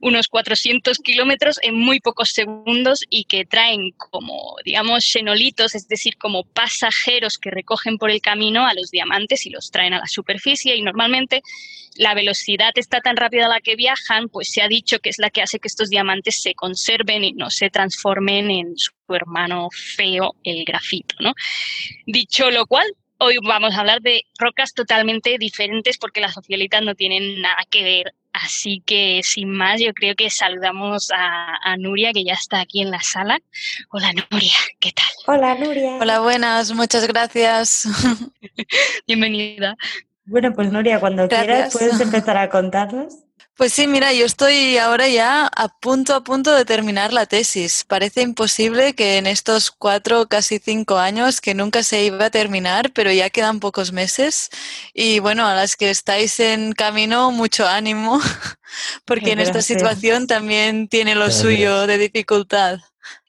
unos 0.00 0.28
400 0.28 0.98
kilómetros 0.98 1.58
en 1.62 1.74
muy 1.78 2.00
pocos 2.00 2.30
segundos 2.30 3.04
y 3.08 3.24
que 3.24 3.44
traen 3.44 3.90
como, 3.96 4.56
digamos, 4.64 5.04
xenolitos, 5.04 5.74
es 5.74 5.88
decir, 5.88 6.16
como 6.18 6.44
pasajeros 6.44 7.38
que 7.38 7.50
recogen 7.50 7.98
por 7.98 8.10
el 8.10 8.20
camino 8.20 8.66
a 8.66 8.74
los 8.74 8.90
diamantes 8.90 9.46
y 9.46 9.50
los 9.50 9.70
traen 9.70 9.94
a 9.94 9.98
la 9.98 10.06
superficie 10.06 10.76
y 10.76 10.82
normalmente 10.82 11.42
la 11.96 12.14
velocidad 12.14 12.72
está 12.74 13.00
tan 13.00 13.16
rápida 13.16 13.46
a 13.46 13.48
la 13.48 13.60
que 13.60 13.76
viajan, 13.76 14.28
pues 14.28 14.50
se 14.50 14.62
ha 14.62 14.68
dicho 14.68 14.98
que 15.00 15.10
es 15.10 15.18
la 15.18 15.30
que 15.30 15.42
hace 15.42 15.58
que 15.58 15.68
estos 15.68 15.90
diamantes 15.90 16.40
se 16.40 16.54
conserven 16.54 17.24
y 17.24 17.32
no 17.32 17.50
se 17.50 17.70
transformen 17.70 18.50
en 18.50 18.78
su 18.78 18.92
hermano 19.10 19.68
feo, 19.70 20.34
el 20.42 20.64
grafito. 20.64 21.16
Dicho 22.06 22.50
lo 22.50 22.66
cual, 22.66 22.86
hoy 23.22 23.36
vamos 23.46 23.74
a 23.74 23.80
hablar 23.80 24.00
de 24.02 24.24
rocas 24.38 24.74
totalmente 24.74 25.38
diferentes 25.38 25.96
porque 25.96 26.20
las 26.20 26.36
ofiolitas 26.36 26.82
no 26.82 26.94
tienen 26.94 27.40
nada 27.40 27.64
que 27.70 27.82
ver. 27.84 28.14
Así 28.32 28.82
que 28.84 29.20
sin 29.22 29.50
más, 29.50 29.80
yo 29.80 29.92
creo 29.92 30.14
que 30.16 30.30
saludamos 30.30 31.10
a, 31.14 31.56
a 31.62 31.76
Nuria, 31.76 32.12
que 32.12 32.24
ya 32.24 32.32
está 32.32 32.60
aquí 32.60 32.80
en 32.80 32.90
la 32.90 33.00
sala. 33.00 33.38
Hola 33.90 34.12
Nuria, 34.12 34.54
¿qué 34.80 34.92
tal? 34.92 35.06
Hola, 35.26 35.54
Nuria. 35.54 35.98
Hola, 36.00 36.20
buenas, 36.20 36.72
muchas 36.72 37.06
gracias. 37.06 37.86
Bienvenida. 39.06 39.76
Bueno, 40.24 40.52
pues 40.54 40.72
Nuria, 40.72 40.98
cuando 40.98 41.28
quieras 41.28 41.72
puedes 41.72 42.00
empezar 42.00 42.38
a 42.38 42.48
contarnos. 42.48 43.18
Pues 43.54 43.74
sí, 43.74 43.86
mira, 43.86 44.12
yo 44.14 44.24
estoy 44.24 44.78
ahora 44.78 45.08
ya 45.08 45.46
a 45.46 45.68
punto 45.68 46.14
a 46.14 46.24
punto 46.24 46.54
de 46.54 46.64
terminar 46.64 47.12
la 47.12 47.26
tesis. 47.26 47.84
Parece 47.86 48.22
imposible 48.22 48.94
que 48.94 49.18
en 49.18 49.26
estos 49.26 49.70
cuatro, 49.70 50.26
casi 50.26 50.58
cinco 50.58 50.98
años, 50.98 51.40
que 51.42 51.54
nunca 51.54 51.82
se 51.82 52.02
iba 52.02 52.24
a 52.24 52.30
terminar, 52.30 52.92
pero 52.94 53.12
ya 53.12 53.28
quedan 53.28 53.60
pocos 53.60 53.92
meses. 53.92 54.48
Y 54.94 55.18
bueno, 55.18 55.46
a 55.46 55.54
las 55.54 55.76
que 55.76 55.90
estáis 55.90 56.40
en 56.40 56.72
camino, 56.72 57.30
mucho 57.30 57.68
ánimo, 57.68 58.20
porque 59.04 59.32
en 59.32 59.40
esta 59.40 59.60
situación 59.60 60.26
también 60.26 60.88
tiene 60.88 61.14
lo 61.14 61.26
Gracias. 61.26 61.42
suyo 61.42 61.86
de 61.86 61.98
dificultad. 61.98 62.80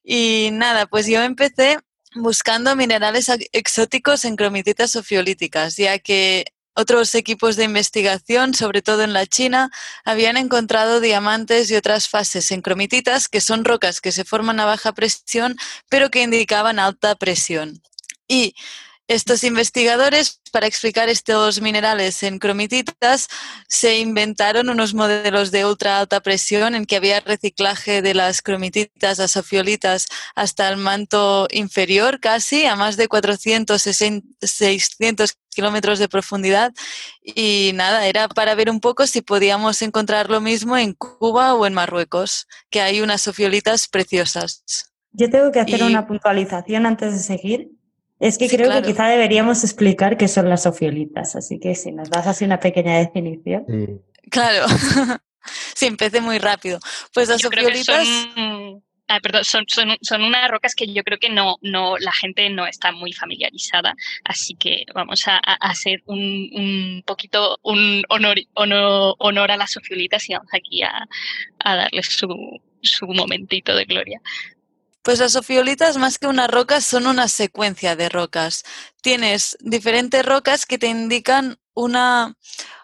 Y 0.06 0.50
nada, 0.54 0.86
pues 0.86 1.06
yo 1.06 1.22
empecé 1.22 1.80
buscando 2.16 2.76
minerales 2.78 3.30
exóticos 3.52 4.24
en 4.24 4.38
cromititas 4.38 4.96
ofiolíticas, 4.96 5.76
ya 5.76 6.00
que 6.00 6.53
otros 6.76 7.16
equipos 7.16 7.56
de 7.56 7.66
investigación, 7.66 8.54
sobre 8.54 8.82
todo 8.82 9.04
en 9.04 9.14
la 9.14 9.26
China, 9.26 9.72
habían 10.06 10.38
encontrado 10.38 11.00
diamantes 11.00 11.70
y 11.72 11.76
otras 11.76 12.10
fases 12.10 12.52
en 12.52 12.62
cromititas, 12.62 13.28
que 13.28 13.42
son 13.42 13.66
rocas 13.66 14.02
que 14.02 14.12
se 14.12 14.26
forman 14.26 14.60
a 14.60 14.66
baja 14.66 14.94
presión, 14.94 15.56
pero 15.90 16.10
que 16.10 16.24
indicaban 16.24 16.80
alta 16.80 17.16
presión. 17.16 17.82
Y 18.28 18.56
estos 19.10 19.44
investigadores, 19.44 20.40
para 20.52 20.66
explicar 20.66 21.10
estos 21.10 21.60
minerales 21.60 22.24
en 22.24 22.40
cromititas, 22.40 23.28
se 23.68 23.98
inventaron 23.98 24.70
unos 24.70 24.94
modelos 24.94 25.52
de 25.52 25.66
ultra 25.66 26.00
alta 26.00 26.22
presión 26.22 26.74
en 26.74 26.86
que 26.86 26.96
había 26.96 27.20
reciclaje 27.20 28.02
de 28.02 28.14
las 28.14 28.42
cromititas 28.42 29.20
a 29.20 29.42
hasta 30.36 30.70
el 30.70 30.78
manto 30.78 31.48
inferior, 31.52 32.22
casi 32.22 32.66
a 32.66 32.78
más 32.78 32.96
de 32.96 33.10
400, 33.10 33.82
600 33.82 35.38
kilómetros 35.54 36.00
de 36.00 36.10
profundidad. 36.10 36.74
Y 37.24 37.72
nada, 37.76 38.08
era 38.08 38.28
para 38.28 38.56
ver 38.56 38.70
un 38.70 38.80
poco 38.80 39.08
si 39.08 39.22
podíamos 39.22 39.82
encontrar 39.82 40.30
lo 40.30 40.42
mismo 40.42 40.78
en 40.78 40.94
Cuba 40.94 41.54
o 41.54 41.66
en 41.66 41.74
Marruecos, 41.74 42.48
que 42.70 42.82
hay 42.82 43.02
unas 43.02 43.22
sofiolitas 43.22 43.88
preciosas. 43.88 44.64
Yo 45.12 45.30
tengo 45.30 45.52
que 45.52 45.60
hacer 45.60 45.84
una 45.84 46.08
puntualización 46.08 46.86
antes 46.86 47.14
de 47.14 47.20
seguir. 47.20 47.72
Es 48.20 48.38
que 48.38 48.48
creo 48.48 48.72
que 48.72 48.82
quizá 48.82 49.08
deberíamos 49.08 49.64
explicar 49.64 50.18
qué 50.18 50.28
son 50.28 50.48
las 50.50 50.64
sofiolitas, 50.64 51.36
así 51.36 51.60
que 51.60 51.76
si 51.76 51.92
nos 51.92 52.10
das 52.10 52.26
así 52.26 52.46
una 52.46 52.60
pequeña 52.60 52.98
definición. 52.98 53.66
Claro, 54.30 54.66
sí, 55.76 55.88
empecé 55.88 56.22
muy 56.22 56.40
rápido. 56.40 56.80
Pues 57.14 57.28
las 57.28 57.42
sofiolitas... 57.42 58.08
Ah, 59.14 59.20
perdón, 59.22 59.44
son, 59.46 60.24
unas 60.24 60.50
rocas 60.50 60.74
que 60.74 60.92
yo 60.92 61.04
creo 61.04 61.20
que 61.20 61.30
no, 61.30 61.58
no, 61.62 62.00
la 62.00 62.12
gente 62.12 62.50
no 62.50 62.66
está 62.66 62.92
muy 62.92 63.14
familiarizada, 63.14 63.94
así 64.24 64.56
que 64.56 64.86
vamos 64.96 65.28
a, 65.28 65.38
hacer 65.38 66.02
un, 66.08 66.50
un, 66.52 67.04
poquito 67.06 67.60
un 67.62 68.04
honor, 68.10 68.40
honor, 68.56 69.52
a 69.52 69.58
las 69.58 69.74
sofiolitas 69.74 70.28
y 70.28 70.34
vamos 70.34 70.50
aquí 70.52 70.82
a, 70.82 71.08
a 71.60 71.76
darles 71.76 72.08
su, 72.08 72.60
su 72.82 73.06
momentito 73.06 73.76
de 73.76 73.86
gloria. 73.86 74.20
Pues 75.04 75.20
las 75.20 75.34
sofiolitas, 75.34 75.98
más 75.98 76.18
que 76.18 76.26
unas 76.26 76.50
rocas, 76.50 76.84
son 76.84 77.06
una 77.06 77.28
secuencia 77.28 77.96
de 77.96 78.10
rocas. 78.10 78.64
Tienes 79.04 79.60
diferentes 79.62 80.26
rocas 80.26 80.66
que 80.66 80.80
te 80.80 80.88
indican 80.88 81.60
una, 81.76 82.36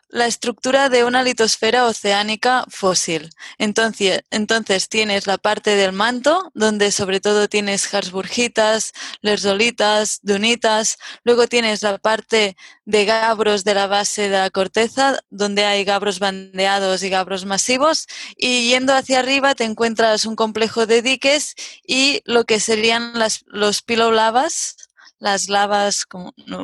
la 0.09 0.25
estructura 0.25 0.89
de 0.89 1.03
una 1.03 1.21
litosfera 1.21 1.85
oceánica 1.85 2.65
fósil. 2.67 3.29
Entonces, 3.59 4.23
entonces 4.31 4.89
tienes 4.89 5.27
la 5.27 5.37
parte 5.37 5.75
del 5.75 5.93
manto, 5.93 6.51
donde 6.55 6.91
sobre 6.91 7.19
todo 7.19 7.47
tienes 7.47 7.93
harsburgitas, 7.93 8.91
lerzolitas, 9.21 10.19
dunitas. 10.23 10.97
Luego 11.23 11.47
tienes 11.47 11.83
la 11.83 11.99
parte 11.99 12.57
de 12.85 13.05
gabros 13.05 13.63
de 13.63 13.75
la 13.75 13.85
base 13.85 14.23
de 14.23 14.37
la 14.39 14.49
corteza, 14.49 15.19
donde 15.29 15.65
hay 15.65 15.83
gabros 15.83 16.17
bandeados 16.17 17.03
y 17.03 17.09
gabros 17.09 17.45
masivos. 17.45 18.07
Y 18.35 18.69
yendo 18.69 18.95
hacia 18.95 19.19
arriba 19.19 19.53
te 19.53 19.63
encuentras 19.63 20.25
un 20.25 20.35
complejo 20.35 20.87
de 20.87 21.03
diques 21.03 21.55
y 21.85 22.21
lo 22.25 22.45
que 22.45 22.59
serían 22.59 23.11
las, 23.13 23.43
los 23.45 23.83
pilolavas, 23.83 24.75
las 25.19 25.49
lavas, 25.49 26.05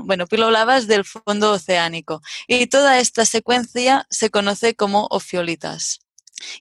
bueno, 0.03 0.27
pilolavas 0.27 0.87
del 0.87 1.05
fondo 1.05 1.51
oceánico. 1.51 2.21
Y 2.47 2.67
toda 2.67 2.99
esta 2.99 3.25
secuencia 3.25 4.07
se 4.09 4.29
conoce 4.29 4.75
como 4.75 5.07
ofiolitas. 5.09 5.99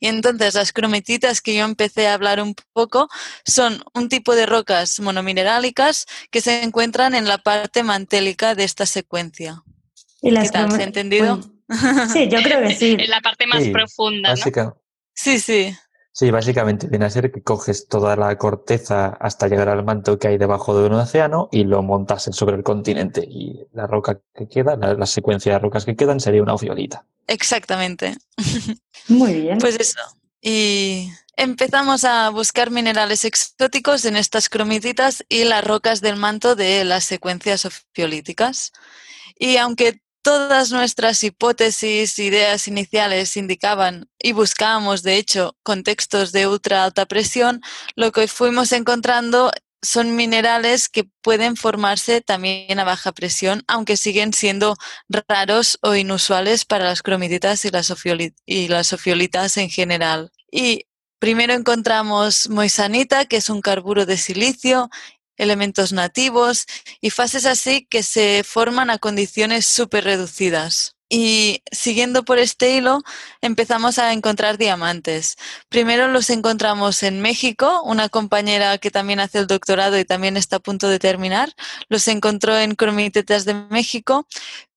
Y 0.00 0.06
entonces 0.06 0.54
las 0.54 0.72
crometitas 0.72 1.40
que 1.40 1.54
yo 1.54 1.64
empecé 1.64 2.06
a 2.06 2.14
hablar 2.14 2.40
un 2.40 2.54
poco 2.72 3.08
son 3.44 3.82
un 3.92 4.08
tipo 4.08 4.34
de 4.34 4.46
rocas 4.46 5.00
monominerálicas 5.00 6.06
que 6.30 6.40
se 6.40 6.62
encuentran 6.62 7.14
en 7.14 7.26
la 7.26 7.38
parte 7.38 7.82
mantélica 7.82 8.54
de 8.54 8.64
esta 8.64 8.86
secuencia. 8.86 9.62
¿Y 10.22 10.30
las 10.30 10.44
¿Qué 10.44 10.58
tal? 10.58 10.72
¿Se 10.72 10.82
ha 10.82 10.84
entendido? 10.84 11.40
Sí, 12.12 12.28
yo 12.28 12.42
creo 12.42 12.66
que 12.66 12.74
sí. 12.74 12.92
en 12.98 13.10
la 13.10 13.20
parte 13.20 13.46
más 13.46 13.66
profunda. 13.68 14.34
Sí, 15.14 15.40
sí. 15.40 15.76
Sí, 16.16 16.30
básicamente 16.30 16.86
viene 16.86 17.06
a 17.06 17.10
ser 17.10 17.32
que 17.32 17.42
coges 17.42 17.88
toda 17.88 18.14
la 18.14 18.38
corteza 18.38 19.08
hasta 19.18 19.48
llegar 19.48 19.68
al 19.68 19.84
manto 19.84 20.16
que 20.16 20.28
hay 20.28 20.38
debajo 20.38 20.78
de 20.78 20.86
un 20.86 20.92
océano 20.92 21.48
y 21.50 21.64
lo 21.64 21.82
montas 21.82 22.28
sobre 22.30 22.54
el 22.54 22.62
continente. 22.62 23.26
Y 23.28 23.66
la 23.72 23.88
roca 23.88 24.20
que 24.32 24.46
queda, 24.46 24.76
la, 24.76 25.06
secuencia 25.06 25.54
de 25.54 25.58
rocas 25.58 25.84
que 25.84 25.96
quedan 25.96 26.20
sería 26.20 26.40
una 26.40 26.54
ofiolita. 26.54 27.04
Exactamente. 27.26 28.16
Muy 29.08 29.40
bien. 29.40 29.58
Pues 29.58 29.74
eso. 29.74 29.98
Y 30.40 31.10
empezamos 31.36 32.04
a 32.04 32.30
buscar 32.30 32.70
minerales 32.70 33.24
exóticos 33.24 34.04
en 34.04 34.14
estas 34.14 34.48
cromititas 34.48 35.24
y 35.28 35.42
las 35.42 35.64
rocas 35.64 36.00
del 36.00 36.14
manto 36.14 36.54
de 36.54 36.84
las 36.84 37.02
secuencias 37.02 37.64
ofiolíticas. 37.64 38.70
Y 39.36 39.56
aunque 39.56 40.00
Todas 40.24 40.72
nuestras 40.72 41.22
hipótesis, 41.22 42.18
ideas 42.18 42.66
iniciales 42.66 43.36
indicaban 43.36 44.08
y 44.18 44.32
buscábamos, 44.32 45.02
de 45.02 45.18
hecho, 45.18 45.54
contextos 45.62 46.32
de 46.32 46.46
ultra 46.46 46.82
alta 46.82 47.04
presión, 47.04 47.60
lo 47.94 48.10
que 48.10 48.26
fuimos 48.26 48.72
encontrando 48.72 49.52
son 49.82 50.16
minerales 50.16 50.88
que 50.88 51.04
pueden 51.20 51.56
formarse 51.56 52.22
también 52.22 52.80
a 52.80 52.84
baja 52.84 53.12
presión, 53.12 53.64
aunque 53.68 53.98
siguen 53.98 54.32
siendo 54.32 54.76
raros 55.28 55.78
o 55.82 55.94
inusuales 55.94 56.64
para 56.64 56.86
las 56.86 57.02
cromititas 57.02 57.66
y 57.66 57.70
las, 57.70 57.92
y 58.46 58.68
las 58.68 58.94
ofiolitas 58.94 59.58
en 59.58 59.68
general. 59.68 60.32
Y 60.50 60.86
primero 61.18 61.52
encontramos 61.52 62.48
moisanita, 62.48 63.26
que 63.26 63.36
es 63.36 63.50
un 63.50 63.60
carburo 63.60 64.06
de 64.06 64.16
silicio, 64.16 64.88
elementos 65.36 65.92
nativos 65.92 66.66
y 67.00 67.10
fases 67.10 67.46
así 67.46 67.86
que 67.90 68.02
se 68.02 68.42
forman 68.44 68.90
a 68.90 68.98
condiciones 68.98 69.66
súper 69.66 70.04
reducidas. 70.04 70.94
Y 71.10 71.62
siguiendo 71.70 72.24
por 72.24 72.38
este 72.38 72.76
hilo, 72.76 73.02
empezamos 73.40 73.98
a 73.98 74.12
encontrar 74.12 74.58
diamantes. 74.58 75.36
Primero 75.68 76.08
los 76.08 76.30
encontramos 76.30 77.02
en 77.02 77.20
México, 77.20 77.82
una 77.84 78.08
compañera 78.08 78.78
que 78.78 78.90
también 78.90 79.20
hace 79.20 79.38
el 79.38 79.46
doctorado 79.46 79.98
y 79.98 80.04
también 80.04 80.36
está 80.36 80.56
a 80.56 80.60
punto 80.60 80.88
de 80.88 80.98
terminar, 80.98 81.52
los 81.88 82.08
encontró 82.08 82.58
en 82.58 82.74
Cromitetas 82.74 83.44
de 83.44 83.54
México, 83.54 84.26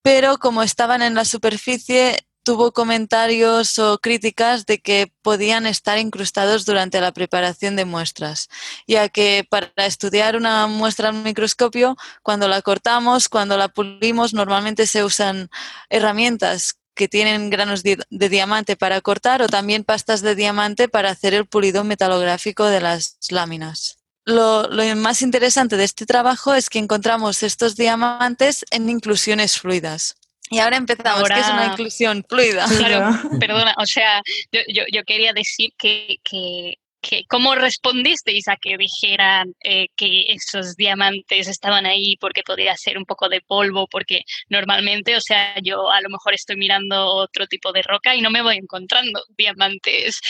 pero 0.02 0.38
como 0.38 0.64
estaban 0.64 1.02
en 1.02 1.16
la 1.16 1.26
superficie, 1.26 2.27
tuvo 2.48 2.72
comentarios 2.72 3.78
o 3.78 3.98
críticas 3.98 4.66
de 4.66 4.80
que 4.80 5.12
podían 5.22 5.66
estar 5.66 5.98
incrustados 5.98 6.64
durante 6.64 7.02
la 7.02 7.12
preparación 7.12 7.76
de 7.76 7.84
muestras, 7.84 8.48
ya 8.88 9.10
que 9.10 9.46
para 9.50 9.86
estudiar 9.86 10.38
una 10.38 10.66
muestra 10.68 11.10
al 11.10 11.16
microscopio, 11.16 11.98
cuando 12.24 12.48
la 12.48 12.62
cortamos, 12.62 13.28
cuando 13.28 13.58
la 13.58 13.68
pulimos, 13.68 14.34
normalmente 14.34 14.88
se 14.88 15.04
usan 15.04 15.50
herramientas 15.90 16.78
que 16.96 17.10
tienen 17.10 17.50
granos 17.50 17.84
de, 17.84 17.98
diamante 18.10 18.78
para 18.78 19.02
cortar 19.02 19.42
o 19.42 19.50
también 19.50 19.84
pastas 19.84 20.22
de 20.22 20.34
diamante 20.34 20.88
para 20.88 21.10
hacer 21.10 21.34
el 21.34 21.48
pulido 21.48 21.84
metalográfico 21.84 22.64
de 22.64 22.80
las 22.80 23.18
láminas. 23.30 23.98
Lo, 24.24 24.70
lo, 24.70 24.84
más 24.96 25.22
interesante 25.22 25.76
de 25.76 25.84
este 25.84 26.06
trabajo 26.06 26.54
es 26.54 26.70
que 26.70 26.80
encontramos 26.80 27.44
estos 27.44 27.76
diamantes 27.76 28.64
en 28.72 28.90
inclusiones 28.90 29.60
fluidas. 29.60 30.16
Y 30.50 30.60
ahora 30.60 30.78
empezamos, 30.78 31.28
que 31.28 31.40
es 31.40 31.50
una 31.50 31.68
inclusión 31.68 32.26
fluida. 32.28 32.66
Claro, 32.78 33.18
perdona, 33.40 33.76
o 33.78 33.86
sea, 33.86 34.22
yo, 34.52 34.84
yo, 34.92 35.04
quería 35.04 35.34
decir 35.34 35.72
que, 35.78 36.18
que, 36.24 36.76
que, 37.02 37.26
¿cómo 37.28 37.56
respondisteis 37.56 38.48
a 38.48 38.56
que 38.56 38.78
dijeran 38.78 39.54
eh, 39.64 39.88
que 39.96 40.26
esos 40.28 40.76
diamantes 40.76 41.48
estaban 41.48 41.86
ahí 41.86 42.18
porque 42.18 42.44
podía 42.44 42.76
ser 42.78 42.98
un 42.98 43.06
poco 43.06 43.30
de 43.30 43.42
polvo? 43.42 43.88
Porque 43.88 44.22
normalmente, 44.50 45.16
o 45.16 45.22
sea, 45.22 45.56
yo 45.62 45.92
a 45.92 46.02
lo 46.02 46.10
mejor 46.10 46.34
estoy 46.34 46.56
mirando 46.56 47.08
otro 47.08 47.48
tipo 47.48 47.72
de 47.72 47.84
roca 47.84 48.16
y 48.16 48.22
no 48.22 48.32
me 48.32 48.42
voy 48.42 48.58
encontrando 48.58 49.22
diamantes 49.38 50.22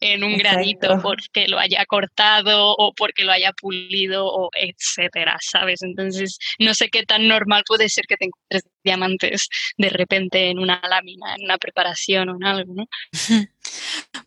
en 0.00 0.24
un 0.24 0.36
granito 0.36 0.98
porque 1.02 1.46
lo 1.48 1.58
haya 1.58 1.84
cortado 1.86 2.74
o 2.76 2.92
porque 2.94 3.24
lo 3.24 3.32
haya 3.32 3.52
pulido 3.52 4.26
o 4.26 4.50
etcétera, 4.54 5.38
¿sabes? 5.40 5.82
Entonces, 5.82 6.38
no 6.58 6.74
sé 6.74 6.88
qué 6.88 7.04
tan 7.04 7.28
normal 7.28 7.64
puede 7.66 7.88
ser 7.88 8.06
que 8.06 8.16
te 8.16 8.26
encuentres 8.26 8.64
diamantes 8.82 9.48
de 9.76 9.90
repente 9.90 10.50
en 10.50 10.58
una 10.58 10.80
lámina, 10.88 11.34
en 11.36 11.44
una 11.44 11.58
preparación 11.58 12.30
o 12.30 12.36
en 12.36 12.44
algo, 12.44 12.74
¿no? 12.74 12.86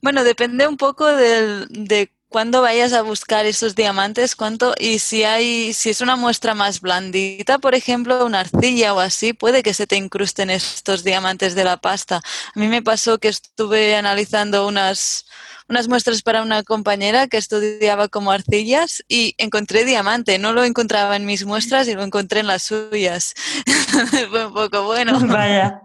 Bueno, 0.02 0.24
depende 0.24 0.68
un 0.68 0.78
poco 0.78 1.08
del, 1.16 1.66
de 1.70 2.12
cuándo 2.34 2.64
vayas 2.64 2.94
a 2.94 3.04
buscar 3.04 3.46
esos 3.46 3.76
diamantes, 3.76 4.36
cuánto, 4.36 4.74
y 4.80 4.98
si 4.98 5.24
hay, 5.24 5.72
si 5.72 5.92
es 5.92 6.02
una 6.02 6.16
muestra 6.16 6.56
más 6.56 6.82
blandita, 6.82 7.60
por 7.60 7.76
ejemplo, 7.76 8.26
una 8.26 8.40
arcilla 8.40 8.96
o 8.96 9.00
así, 9.00 9.34
puede 9.34 9.62
que 9.62 9.76
se 9.76 9.86
te 9.86 9.98
incrusten 9.98 10.50
estos 10.50 11.04
diamantes 11.04 11.54
de 11.54 11.64
la 11.64 11.78
pasta. 11.78 12.18
A 12.18 12.60
mí 12.60 12.68
me 12.68 12.82
pasó 12.82 13.20
que 13.20 13.28
estuve 13.28 13.96
analizando 13.96 14.68
unas, 14.68 15.28
unas 15.70 15.88
muestras 15.88 16.24
para 16.24 16.42
una 16.42 16.64
compañera 16.64 17.28
que 17.28 17.38
estudiaba 17.38 18.08
como 18.08 18.32
arcillas 18.32 19.04
y 19.08 19.36
encontré 19.38 19.86
diamante. 19.86 20.40
No 20.40 20.54
lo 20.54 20.64
encontraba 20.64 21.16
en 21.16 21.28
mis 21.28 21.46
muestras 21.46 21.88
y 21.88 21.94
lo 21.94 22.02
encontré 22.02 22.40
en 22.40 22.48
las 22.48 22.64
suyas. 22.64 23.36
Fue 24.32 24.48
un 24.48 24.54
poco 24.56 24.86
bueno. 24.86 25.20
Vaya. 25.28 25.84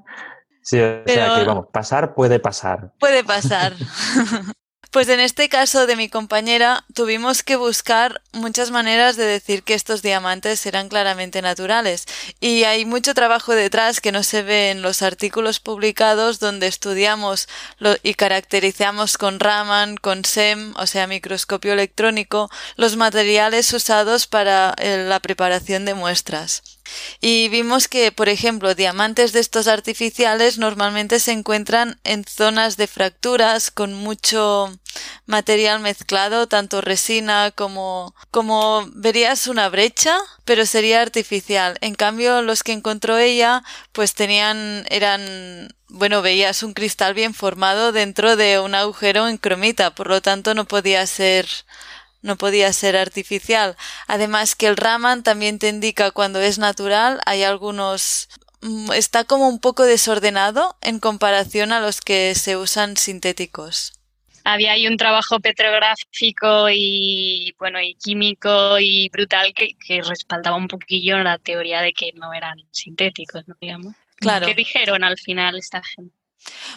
Sí, 0.63 0.79
o 0.79 1.03
sea 1.07 1.39
que 1.39 1.45
vamos, 1.45 1.67
pasar 1.71 2.15
puede 2.15 2.39
pasar. 2.39 2.95
Puede 2.99 3.23
pasar. 3.23 3.75
Pues 4.91 5.11
en 5.11 5.21
este 5.21 5.51
caso 5.51 5.87
de 5.87 5.97
mi 5.97 6.09
compañera 6.09 6.83
tuvimos 6.95 7.43
que 7.43 7.57
buscar 7.57 8.23
muchas 8.33 8.71
maneras 8.71 9.17
de 9.19 9.27
decir 9.27 9.63
que 9.63 9.75
estos 9.75 10.01
diamantes 10.01 10.65
eran 10.65 10.89
claramente 10.89 11.43
naturales 11.43 12.07
y 12.41 12.65
hay 12.65 12.87
mucho 12.87 13.13
trabajo 13.13 13.55
detrás 13.55 14.01
que 14.01 14.13
no 14.13 14.23
se 14.23 14.43
ve 14.43 14.71
en 14.71 14.81
los 14.81 15.03
artículos 15.03 15.61
publicados 15.61 16.41
donde 16.41 16.69
estudiamos 16.69 17.49
y 18.03 18.15
caracterizamos 18.15 19.19
con 19.19 19.41
Raman, 19.41 19.99
con 19.99 20.25
SEM, 20.25 20.73
o 20.79 20.87
sea, 20.87 21.07
microscopio 21.07 21.75
electrónico, 21.75 22.51
los 22.77 22.97
materiales 22.97 23.71
usados 23.75 24.27
para 24.27 24.75
eh, 24.79 25.05
la 25.07 25.21
preparación 25.21 25.85
de 25.85 25.93
muestras. 25.93 26.78
Y 27.21 27.49
vimos 27.49 27.89
que, 27.89 28.13
por 28.13 28.29
ejemplo, 28.29 28.75
diamantes 28.75 29.33
de 29.33 29.41
estos 29.41 29.69
artificiales 29.69 30.59
normalmente 30.59 31.21
se 31.21 31.33
encuentran 31.33 31.99
en 32.05 32.25
zonas 32.25 32.77
de 32.77 32.87
fracturas 32.87 33.71
con 33.71 33.95
mucho 33.95 34.73
material 35.27 35.81
mezclado, 35.81 36.49
tanto 36.49 36.81
resina 36.81 37.51
como, 37.51 38.15
como 38.31 38.89
verías 38.95 39.47
una 39.47 39.69
brecha, 39.69 40.17
pero 40.45 40.67
sería 40.67 41.03
artificial. 41.03 41.77
En 41.81 41.95
cambio, 41.95 42.43
los 42.43 42.63
que 42.63 42.73
encontró 42.73 43.19
ella, 43.19 43.63
pues 43.93 44.15
tenían, 44.15 44.87
eran 44.91 45.69
bueno, 45.89 46.21
veías 46.21 46.63
un 46.63 46.75
cristal 46.75 47.15
bien 47.15 47.33
formado 47.33 47.93
dentro 47.93 48.37
de 48.37 48.59
un 48.59 48.75
agujero 48.75 49.27
en 49.27 49.39
cromita, 49.39 49.95
por 49.95 50.09
lo 50.09 50.21
tanto 50.21 50.55
no 50.55 50.67
podía 50.67 51.07
ser 51.07 51.49
no 52.29 52.37
podía 52.37 52.73
ser 52.73 52.97
artificial. 52.97 53.77
Además 54.07 54.55
que 54.55 54.69
el 54.69 54.77
Raman 54.77 55.25
también 55.25 55.59
te 55.59 55.69
indica 55.69 56.13
cuando 56.13 56.41
es 56.41 56.59
natural, 56.59 57.21
hay 57.27 57.43
algunos 57.43 58.29
mm, 58.61 58.93
está 58.93 59.25
como 59.25 59.49
un 59.49 59.59
poco 59.59 59.83
desordenado 59.85 60.77
en 60.81 61.01
comparación 61.01 61.73
a 61.73 61.81
los 61.81 62.01
que 62.01 62.37
se 62.37 62.57
usan 62.57 62.97
sintéticos. 62.97 63.95
Había 64.45 64.73
ahí 64.73 64.87
un 64.87 64.97
trabajo 64.97 65.41
petrográfico 65.41 66.69
y 66.71 67.55
bueno 67.59 67.81
y 67.83 67.95
químico 67.95 68.79
y 68.79 69.09
brutal 69.11 69.53
que, 69.53 70.03
respaldaba 70.03 70.57
un 70.57 70.69
poquillo 70.69 71.19
la 71.19 71.39
teoría 71.39 71.83
de 71.83 71.93
que 71.93 72.13
no 72.15 72.33
eran 72.33 72.57
sintéticos, 72.71 73.47
¿no? 73.49 73.57
digamos. 73.61 73.95
Claro. 74.17 74.47
¿Qué 74.47 74.55
dijeron 74.55 75.05
al 75.05 75.19
final 75.19 75.59
esta 75.59 75.83
gente? 75.83 76.18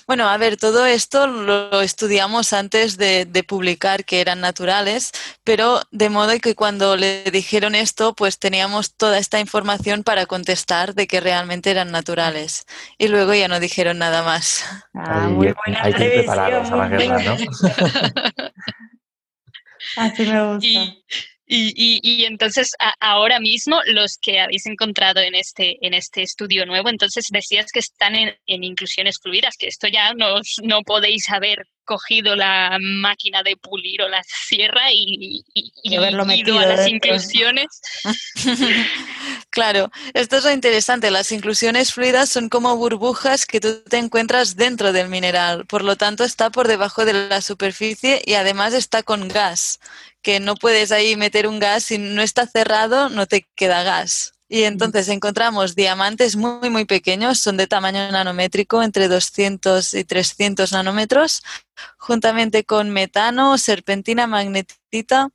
Bueno, 0.07 0.27
a 0.29 0.37
ver, 0.37 0.57
todo 0.57 0.85
esto 0.85 1.27
lo 1.27 1.81
estudiamos 1.81 2.53
antes 2.53 2.97
de, 2.97 3.27
publicar 3.47 4.05
que 4.05 4.21
eran 4.21 4.39
naturales, 4.41 5.11
pero 5.43 5.81
de 5.91 6.09
modo 6.09 6.37
que 6.39 6.55
cuando 6.55 6.95
le 6.95 7.23
dijeron 7.31 7.75
esto, 7.75 8.13
pues 8.13 8.39
teníamos 8.39 8.95
toda 8.95 9.17
esta 9.17 9.39
información 9.39 10.03
para 10.03 10.25
contestar 10.25 10.95
de 10.95 11.07
que 11.07 11.19
realmente 11.19 11.71
eran 11.71 11.91
naturales. 11.91 12.65
Y 12.97 13.07
luego 13.07 13.33
ya 13.33 13.47
no 13.47 13.59
dijeron 13.59 13.97
nada 13.97 14.23
más. 14.23 14.63
Ah, 14.93 15.27
muy 15.27 15.53
buena 15.53 15.83
hay 15.83 15.93
que 15.93 16.25
a 16.27 16.35
la 16.35 16.87
guerra, 16.87 17.19
¿no? 17.23 17.37
Así 19.97 20.25
me 20.25 20.53
gusta. 20.53 20.67
Y, 20.67 21.03
entonces 21.53 22.71
ahora 23.01 23.39
mismo 23.41 23.81
los 23.85 24.17
que 24.21 24.39
habéis 24.39 24.65
encontrado 24.67 25.19
en 25.19 25.35
este, 25.35 25.77
en 25.85 25.93
este 25.93 26.21
estudio 26.21 26.65
nuevo, 26.65 26.89
entonces 26.89 27.27
decías 27.29 27.71
que 27.73 27.79
están 27.79 28.15
en, 28.15 28.35
inclusiones 28.45 29.19
fluidas, 29.21 29.57
que 29.57 29.67
esto 29.67 29.87
ya 29.87 30.13
no, 30.13 30.39
no 30.63 30.81
podéis 30.83 31.29
haber 31.29 31.67
cogido 31.85 32.35
la 32.35 32.77
máquina 32.79 33.43
de 33.43 33.57
pulir 33.57 34.01
o 34.01 34.09
la 34.09 34.21
sierra 34.23 34.91
y, 34.91 35.43
y, 35.53 35.95
haberlo 35.95 36.25
metido 36.25 36.59
a 36.59 36.65
las 36.65 36.87
inclusiones. 36.87 37.67
claro, 39.49 39.91
esto 40.13 40.37
es 40.37 40.43
lo 40.43 40.51
interesante. 40.51 41.11
Las 41.11 41.31
inclusiones 41.31 41.93
fluidas 41.93 42.29
son 42.29 42.49
como 42.49 42.75
burbujas 42.77 43.45
que 43.45 43.59
tú 43.59 43.81
te 43.83 43.97
encuentras 43.97 44.55
dentro 44.55 44.93
del 44.93 45.09
mineral. 45.09 45.65
Por 45.65 45.83
lo 45.83 45.95
tanto, 45.95 46.23
está 46.23 46.49
por 46.49 46.67
debajo 46.67 47.05
de 47.05 47.13
la 47.13 47.41
superficie 47.41 48.21
y 48.25 48.33
además 48.33 48.73
está 48.73 49.03
con 49.03 49.27
gas 49.27 49.79
que 50.21 50.39
no 50.39 50.55
puedes 50.55 50.91
ahí 50.91 51.15
meter 51.15 51.47
un 51.47 51.59
gas, 51.59 51.85
si 51.85 51.97
no 51.97 52.21
está 52.21 52.45
cerrado 52.45 53.09
no 53.09 53.25
te 53.25 53.47
queda 53.55 53.83
gas. 53.83 54.33
Y 54.53 54.63
entonces 54.65 55.07
encontramos 55.07 55.75
diamantes 55.75 56.35
muy, 56.35 56.69
muy 56.69 56.83
pequeños, 56.83 57.39
son 57.39 57.55
de 57.55 57.67
tamaño 57.67 58.11
nanométrico, 58.11 58.83
entre 58.83 59.07
200 59.07 59.93
y 59.93 60.03
300 60.03 60.73
nanómetros, 60.73 61.41
juntamente 61.97 62.65
con 62.65 62.89
metano, 62.89 63.57
serpentina, 63.57 64.27
magnetita 64.27 65.29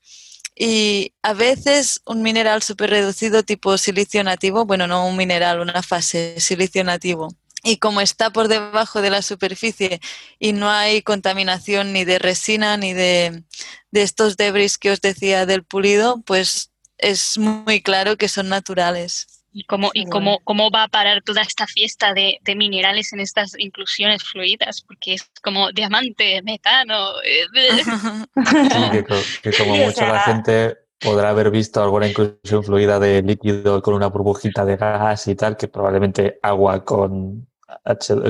y 0.54 1.14
a 1.23 1.32
veces 1.32 2.02
un 2.04 2.21
mineral 2.21 2.62
súper 2.62 2.91
reducido 2.91 3.43
tipo 3.43 3.78
silicio 3.78 4.23
nativo, 4.23 4.67
bueno, 4.67 4.86
no 4.86 5.08
un 5.08 5.17
mineral, 5.17 5.60
una 5.60 5.82
fase, 5.82 6.38
silicio 6.38 6.84
nativo 6.84 7.30
y 7.62 7.78
como 7.78 8.02
está 8.02 8.30
por 8.30 8.49
debajo 8.49 9.00
de 9.00 9.08
la 9.08 9.23
superficie 9.23 10.00
y 10.38 10.52
no 10.52 10.71
hay 10.71 11.00
contaminación 11.00 11.95
ni 11.95 12.04
de 12.04 12.19
resina 12.19 12.76
ni 12.76 12.93
de, 12.93 13.45
estos 13.93 14.36
debris 14.36 14.76
que 14.76 14.91
os 14.91 15.00
decía 15.00 15.47
del 15.47 15.64
pulido, 15.64 16.21
pues 16.26 16.71
es 16.99 17.39
muy 17.39 17.80
claro 17.82 18.17
que 18.17 18.28
son 18.28 18.49
naturales. 18.49 19.43
¿Y 19.52 19.65
cómo, 19.65 19.91
y 19.95 20.04
cómo, 20.04 20.41
cómo 20.45 20.71
va 20.71 20.82
a 20.82 20.89
parar 20.89 21.23
toda 21.23 21.41
esta 21.41 21.67
fiesta 21.67 22.13
de, 22.13 22.39
minerales 22.56 23.15
en 23.15 23.21
estas 23.21 23.59
inclusiones 23.59 24.23
fluidas? 24.23 24.82
Porque 24.82 25.15
es 25.15 25.30
como 25.43 25.73
diamante, 25.73 26.43
metano. 26.43 27.13
Eh, 27.25 27.47
que, 29.43 29.52
como 29.52 29.76
mucha 29.87 30.13
la 30.13 30.21
gente 30.21 30.76
podrá 31.00 31.30
haber 31.30 31.50
visto 31.50 31.82
alguna 31.82 32.06
inclusión 32.06 32.65
fluida 32.65 32.99
de 32.99 33.23
líquido 33.23 33.80
con 33.80 33.95
una 33.95 34.09
burbujita 34.09 34.67
de 34.67 34.76
gas 34.76 35.26
y 35.26 35.35
tal, 35.35 35.56
que 35.56 35.69
probablemente 35.69 36.39
agua 36.43 36.85
con 36.85 37.49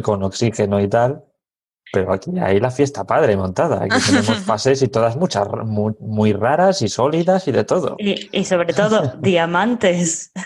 con 0.02 0.22
oxígeno 0.22 0.81
y 0.81 0.88
tal, 0.88 1.24
pero 1.92 2.12
aquí 2.12 2.31
hay 2.40 2.61
la 2.61 2.70
fiesta 2.70 3.05
padre 3.05 3.37
montada. 3.37 3.85
Aquí 3.85 3.96
tenemos 4.05 4.38
fases 4.44 4.83
y 4.83 4.88
todas 4.88 5.16
muchas, 5.16 5.46
muy, 5.64 6.33
raras 6.33 6.83
y 6.83 6.88
sólidas 6.88 7.46
y 7.49 7.53
de 7.53 7.64
todo. 7.64 7.96
Y, 7.99 8.44
sobre 8.44 8.72
todo, 8.72 9.14
diamantes. 9.20 10.33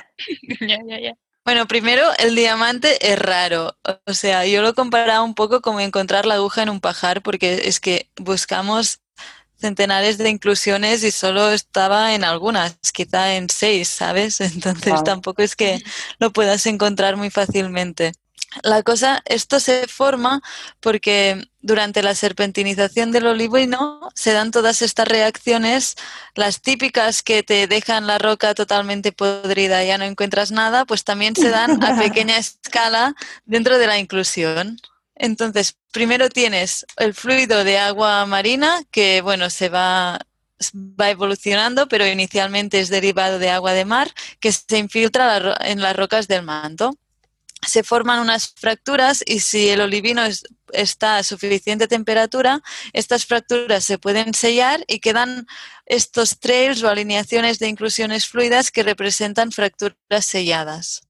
Bueno, 1.42 1.66
primero, 1.66 2.02
el 2.18 2.36
diamante 2.36 3.12
es 3.12 3.18
raro. 3.18 3.74
O 4.06 4.12
sea, 4.12 4.44
yo 4.44 4.60
lo 4.60 4.74
comparaba 4.74 5.22
un 5.22 5.34
poco 5.34 5.62
como 5.62 5.80
encontrar 5.80 6.26
la 6.26 6.34
aguja 6.34 6.62
en 6.62 6.68
un 6.68 6.80
pajar, 6.80 7.22
porque 7.22 7.62
es 7.64 7.80
que 7.80 8.10
buscamos 8.20 9.00
centenares 9.60 10.18
de 10.18 10.28
inclusiones 10.30 11.02
y 11.02 11.10
solo 11.10 11.50
estaba 11.50 12.14
en 12.14 12.24
algunas, 12.24 12.78
quizá 12.92 13.34
en 13.34 13.48
seis, 13.48 13.88
¿sabes? 13.88 14.40
Entonces 14.40 15.02
tampoco 15.04 15.42
es 15.42 15.56
que 15.56 15.82
lo 16.18 16.30
puedas 16.30 16.66
encontrar 16.66 17.16
muy 17.16 17.30
fácilmente. 17.30 18.12
La 18.62 18.82
cosa, 18.82 19.22
esto 19.26 19.60
se 19.60 19.86
forma 19.86 20.42
porque 20.80 21.48
durante 21.60 22.02
la 22.02 22.16
serpentinización 22.16 23.12
del 23.12 23.26
olivino 23.26 24.10
se 24.14 24.32
dan 24.32 24.50
todas 24.50 24.82
estas 24.82 25.06
reacciones, 25.06 25.94
las 26.34 26.60
típicas 26.60 27.22
que 27.22 27.44
te 27.44 27.68
dejan 27.68 28.08
la 28.08 28.18
roca 28.18 28.54
totalmente 28.54 29.12
podrida 29.12 29.84
y 29.84 29.88
ya 29.88 29.98
no 29.98 30.04
encuentras 30.04 30.50
nada, 30.50 30.84
pues 30.84 31.04
también 31.04 31.36
se 31.36 31.50
dan 31.50 31.82
a 31.84 31.96
pequeña 31.96 32.38
escala 32.38 33.14
dentro 33.44 33.78
de 33.78 33.86
la 33.86 33.98
inclusión. 33.98 34.78
Entonces, 35.14 35.76
primero 35.92 36.28
tienes 36.28 36.86
el 36.96 37.14
fluido 37.14 37.62
de 37.62 37.78
agua 37.78 38.26
marina 38.26 38.82
que, 38.90 39.20
bueno, 39.20 39.48
se 39.50 39.68
va, 39.68 40.18
va 40.74 41.10
evolucionando, 41.10 41.88
pero 41.88 42.06
inicialmente 42.06 42.80
es 42.80 42.88
derivado 42.88 43.38
de 43.38 43.50
agua 43.50 43.74
de 43.74 43.84
mar 43.84 44.10
que 44.40 44.50
se 44.50 44.78
infiltra 44.78 45.56
en 45.60 45.82
las 45.82 45.94
rocas 45.94 46.26
del 46.26 46.42
manto 46.42 46.96
se 47.66 47.82
forman 47.82 48.20
unas 48.20 48.54
fracturas 48.56 49.22
y 49.26 49.40
si 49.40 49.68
el 49.68 49.80
olivino 49.80 50.22
está 50.72 51.18
a 51.18 51.22
suficiente 51.22 51.88
temperatura, 51.88 52.62
estas 52.92 53.26
fracturas 53.26 53.84
se 53.84 53.98
pueden 53.98 54.34
sellar 54.34 54.84
y 54.86 55.00
quedan 55.00 55.46
estos 55.86 56.38
trails 56.38 56.82
o 56.82 56.88
alineaciones 56.88 57.58
de 57.58 57.68
inclusiones 57.68 58.26
fluidas 58.26 58.70
que 58.70 58.82
representan 58.82 59.52
fracturas 59.52 60.24
selladas. 60.24 61.02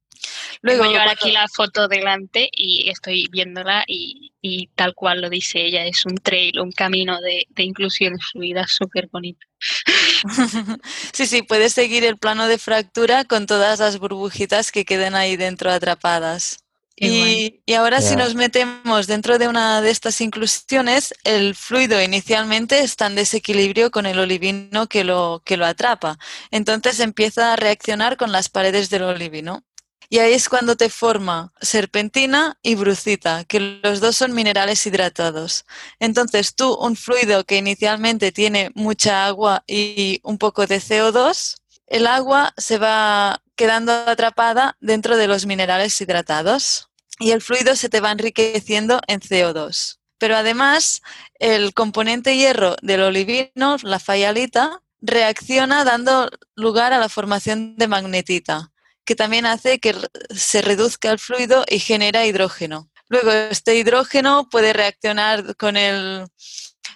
Luego, 0.62 0.82
Tengo 0.82 0.94
yo 0.94 1.00
ahora 1.00 1.12
aquí 1.12 1.32
la 1.32 1.46
foto 1.48 1.88
delante 1.88 2.48
y 2.52 2.88
estoy 2.88 3.28
viéndola 3.30 3.84
y, 3.86 4.32
tal 4.74 4.94
cual 4.94 5.20
lo 5.20 5.28
dice 5.28 5.64
ella, 5.64 5.84
es 5.84 6.06
un 6.06 6.16
trail, 6.16 6.60
un 6.60 6.72
camino 6.72 7.20
de, 7.20 7.46
de 7.50 7.62
inclusiones 7.62 8.20
fluidas 8.32 8.70
súper 8.70 9.08
bonito. 9.08 9.46
sí, 11.12 11.26
sí, 11.26 11.42
puedes 11.42 11.72
seguir 11.72 12.04
el 12.04 12.16
plano 12.16 12.48
de 12.48 12.58
fractura 12.58 13.24
con 13.24 13.46
todas 13.46 13.80
las 13.80 13.98
burbujitas 13.98 14.72
que 14.72 14.84
queden 14.84 15.14
ahí 15.14 15.36
dentro 15.36 15.70
atrapadas. 15.70 16.64
Y, 17.02 17.74
ahora 17.74 18.02
si 18.02 18.14
nos 18.14 18.34
metemos 18.34 19.06
dentro 19.06 19.38
de 19.38 19.48
una 19.48 19.80
de 19.80 19.90
estas 19.90 20.20
inclusiones, 20.20 21.14
el 21.24 21.54
fluido 21.54 22.00
inicialmente 22.02 22.80
está 22.80 23.06
en 23.06 23.14
desequilibrio 23.14 23.90
con 23.90 24.04
el 24.04 24.18
olivino 24.18 24.86
que 24.86 25.02
lo, 25.02 25.40
que 25.42 25.56
lo 25.56 25.64
atrapa. 25.64 26.18
Entonces 26.50 27.00
empieza 27.00 27.54
a 27.54 27.56
reaccionar 27.56 28.18
con 28.18 28.32
las 28.32 28.50
paredes 28.50 28.90
del 28.90 29.04
olivino. 29.04 29.64
Y 30.12 30.18
ahí 30.18 30.32
es 30.32 30.48
cuando 30.48 30.76
te 30.76 30.90
forma 30.90 31.52
serpentina 31.60 32.58
y 32.62 32.74
brucita, 32.74 33.44
que 33.44 33.60
los 33.60 34.00
dos 34.00 34.16
son 34.16 34.34
minerales 34.34 34.84
hidratados. 34.84 35.64
Entonces 36.00 36.56
tú, 36.56 36.74
un 36.74 36.96
fluido 36.96 37.44
que 37.44 37.58
inicialmente 37.58 38.32
tiene 38.32 38.72
mucha 38.74 39.24
agua 39.24 39.62
y 39.68 40.18
un 40.24 40.36
poco 40.36 40.66
de 40.66 40.78
CO2, 40.80 41.58
el 41.86 42.08
agua 42.08 42.52
se 42.56 42.78
va 42.78 43.40
quedando 43.54 43.92
atrapada 43.92 44.76
dentro 44.80 45.16
de 45.16 45.28
los 45.28 45.46
minerales 45.46 46.00
hidratados 46.00 46.88
y 47.20 47.30
el 47.30 47.40
fluido 47.40 47.76
se 47.76 47.88
te 47.88 48.00
va 48.00 48.10
enriqueciendo 48.10 49.00
en 49.06 49.20
CO2. 49.20 50.00
Pero 50.18 50.36
además, 50.36 51.02
el 51.38 51.72
componente 51.72 52.36
hierro 52.36 52.74
del 52.82 53.02
olivino, 53.02 53.76
la 53.82 54.00
fayalita, 54.00 54.82
reacciona 55.00 55.84
dando 55.84 56.28
lugar 56.56 56.92
a 56.92 56.98
la 56.98 57.08
formación 57.08 57.76
de 57.76 57.86
magnetita, 57.86 58.69
que 59.10 59.16
también 59.16 59.44
hace 59.44 59.80
que 59.80 59.92
se 60.32 60.62
reduzca 60.62 61.10
el 61.10 61.18
fluido 61.18 61.64
y 61.68 61.80
genera 61.80 62.26
hidrógeno. 62.26 62.92
Luego, 63.08 63.32
este 63.32 63.74
hidrógeno 63.74 64.48
puede 64.48 64.72
reaccionar 64.72 65.56
con 65.56 65.76
el, 65.76 66.28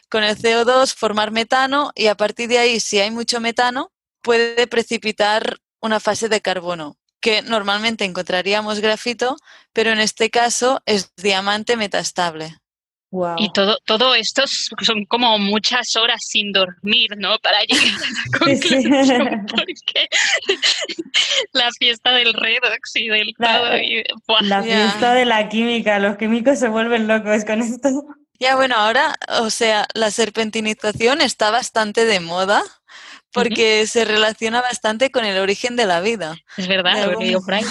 con 0.09 0.23
el 0.23 0.39
CO2, 0.39 0.95
formar 0.95 1.33
metano 1.33 1.91
y 1.93 2.07
a 2.07 2.15
partir 2.15 2.49
de 2.49 2.59
ahí, 2.59 2.79
si 2.79 3.01
hay 3.01 3.11
mucho 3.11 3.41
metano, 3.41 3.91
puede 4.23 4.69
precipitar 4.69 5.59
una 5.81 5.99
fase 5.99 6.29
de 6.29 6.41
carbono, 6.41 6.99
que 7.19 7.43
normalmente 7.43 8.05
encontraríamos 8.05 8.79
grafito, 8.79 9.37
pero 9.73 9.91
en 9.91 9.99
este 9.99 10.31
caso 10.31 10.83
es 10.87 11.11
diamante 11.17 11.77
metastable. 11.77 12.59
Y 13.39 13.53
todo, 13.53 13.79
todo 13.85 14.15
esto 14.15 14.43
son 14.47 15.05
como 15.05 15.39
muchas 15.39 15.95
horas 15.97 16.23
sin 16.27 16.53
dormir, 16.53 17.11
¿no? 17.17 17.39
Para 17.39 17.61
llegar 17.63 17.85
a 17.85 18.11
la 18.11 18.39
conclusión, 18.39 19.47
porque 19.47 20.09
la 21.53 21.71
fiesta 21.79 22.13
del 22.13 22.33
redox 22.35 22.97
y 22.97 23.09
del 23.09 23.35
la, 23.39 23.83
y, 23.83 24.03
la 24.41 24.63
fiesta 24.63 25.15
de 25.15 25.25
la 25.25 25.49
química, 25.49 25.99
los 25.99 26.17
químicos 26.17 26.59
se 26.59 26.69
vuelven 26.69 27.07
locos 27.07 27.45
con 27.45 27.61
esto. 27.61 27.89
Ya, 28.41 28.57
bueno, 28.57 28.75
ahora, 28.77 29.15
o 29.41 29.51
sea, 29.51 29.87
la 29.95 30.11
serpentinización 30.11 31.21
está 31.21 31.51
bastante 31.51 32.05
de 32.05 32.19
moda 32.19 32.63
porque 33.33 33.81
uh 33.81 33.85
-huh. 33.85 33.87
se 33.87 34.05
relaciona 34.05 34.61
bastante 34.61 35.11
con 35.11 35.25
el 35.25 35.39
origen 35.39 35.77
de 35.77 35.87
la 35.87 36.01
vida. 36.01 36.37
Es 36.57 36.67
verdad, 36.67 37.13
lo 37.13 37.19
que 37.19 37.37
Frank. 37.47 37.67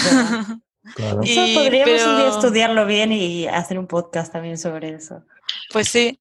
Claro. 0.95 1.21
Eso 1.23 1.41
podríamos 1.53 1.91
pero... 1.91 2.09
un 2.09 2.17
día 2.17 2.27
estudiarlo 2.29 2.85
bien 2.85 3.11
y 3.13 3.47
hacer 3.47 3.79
un 3.79 3.87
podcast 3.87 4.33
también 4.33 4.57
sobre 4.57 4.89
eso. 4.89 5.23
Pues 5.71 5.89
sí, 5.89 6.19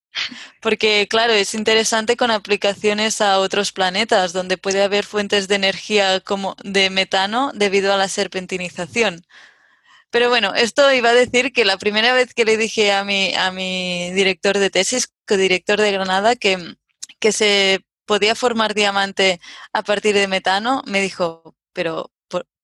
porque 0.61 1.07
claro, 1.09 1.33
es 1.33 1.55
interesante 1.55 2.17
con 2.17 2.31
aplicaciones 2.31 3.21
a 3.21 3.39
otros 3.39 3.73
planetas 3.73 4.33
donde 4.33 4.59
puede 4.59 4.83
haber 4.83 5.05
fuentes 5.05 5.49
de 5.49 5.57
energía 5.57 6.21
como 6.21 6.57
de 6.63 6.91
metano 6.91 7.53
debido 7.55 7.93
a 7.93 7.97
la 7.97 8.09
serpentinización. 8.09 9.25
Pero 10.11 10.29
bueno, 10.29 10.55
esto 10.55 10.93
iba 10.93 11.11
a 11.11 11.15
decir 11.15 11.53
que 11.53 11.65
la 11.65 11.79
primera 11.79 12.13
vez 12.13 12.35
que 12.35 12.45
le 12.45 12.59
dije 12.59 12.93
a 12.93 13.05
mi, 13.05 13.35
a 13.35 13.51
mi 13.51 14.11
director 14.13 14.59
de 14.59 14.71
tesis, 14.71 15.13
co-director 15.27 15.81
de 15.81 15.93
Granada, 15.93 16.37
que, 16.37 16.77
que 17.19 17.33
se 17.33 17.85
podía 18.05 18.35
formar 18.35 18.75
diamante 18.75 19.41
a 19.73 19.83
partir 19.83 20.15
de 20.15 20.29
metano, 20.29 20.83
me 20.87 21.01
dijo, 21.01 21.57
pero 21.73 22.11